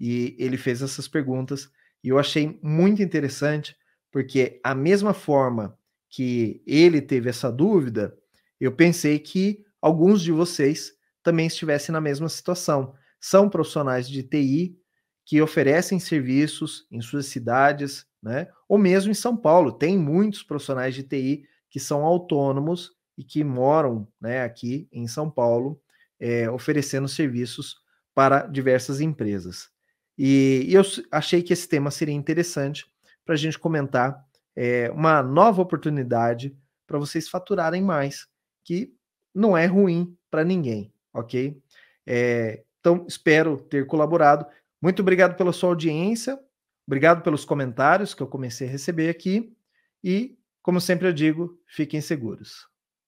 e 0.00 0.34
ele 0.38 0.56
fez 0.56 0.80
essas 0.80 1.06
perguntas 1.06 1.70
e 2.02 2.08
eu 2.08 2.18
achei 2.18 2.58
muito 2.62 3.02
interessante 3.02 3.76
porque 4.10 4.60
a 4.64 4.74
mesma 4.74 5.12
forma 5.12 5.78
que 6.08 6.62
ele 6.66 7.02
teve 7.02 7.28
essa 7.28 7.52
dúvida, 7.52 8.16
eu 8.58 8.72
pensei 8.72 9.18
que 9.18 9.64
alguns 9.82 10.22
de 10.22 10.32
vocês 10.32 10.92
também 11.22 11.46
estivessem 11.46 11.92
na 11.92 12.00
mesma 12.00 12.28
situação. 12.28 12.94
São 13.20 13.50
profissionais 13.50 14.08
de 14.08 14.22
TI 14.22 14.78
que 15.24 15.42
oferecem 15.42 15.98
serviços 15.98 16.86
em 16.90 17.00
suas 17.00 17.26
cidades, 17.26 18.06
né? 18.22 18.48
Ou 18.68 18.78
mesmo 18.78 19.10
em 19.10 19.14
São 19.14 19.36
Paulo, 19.36 19.72
tem 19.72 19.98
muitos 19.98 20.42
profissionais 20.42 20.94
de 20.94 21.02
TI 21.02 21.42
que 21.68 21.80
são 21.80 22.04
autônomos 22.04 22.92
e 23.18 23.24
que 23.24 23.42
moram, 23.42 24.06
né, 24.20 24.42
aqui 24.42 24.88
em 24.92 25.08
São 25.08 25.30
Paulo, 25.30 25.80
é, 26.18 26.50
oferecendo 26.50 27.08
serviços 27.08 27.76
para 28.14 28.46
diversas 28.46 29.00
empresas. 29.00 29.68
E, 30.16 30.64
e, 30.68 30.74
eu 30.74 30.82
achei 31.10 31.42
que 31.42 31.52
esse 31.52 31.68
tema 31.68 31.90
seria 31.90 32.14
interessante 32.14 32.86
para 33.24 33.34
a 33.34 33.38
gente 33.38 33.58
comentar 33.58 34.24
é, 34.54 34.90
uma 34.90 35.22
nova 35.22 35.60
oportunidade 35.60 36.56
para 36.86 36.98
vocês 36.98 37.28
faturarem 37.28 37.82
mais, 37.82 38.26
que 38.64 38.94
não 39.34 39.56
é 39.56 39.66
ruim 39.66 40.16
para 40.30 40.44
ninguém, 40.44 40.92
ok? 41.12 41.60
É, 42.06 42.64
então, 42.80 43.04
espero 43.06 43.58
ter 43.58 43.86
colaborado. 43.86 44.46
Muito 44.80 45.02
obrigado 45.02 45.36
pela 45.36 45.52
sua 45.52 45.70
audiência, 45.70 46.38
obrigado 46.86 47.22
pelos 47.22 47.44
comentários 47.44 48.14
que 48.14 48.22
eu 48.22 48.28
comecei 48.28 48.68
a 48.68 48.70
receber 48.70 49.10
aqui 49.10 49.54
e, 50.02 50.38
como 50.62 50.80
sempre 50.80 51.08
eu 51.08 51.12
digo, 51.12 51.60
fiquem 51.66 52.00
seguros. 52.00 52.66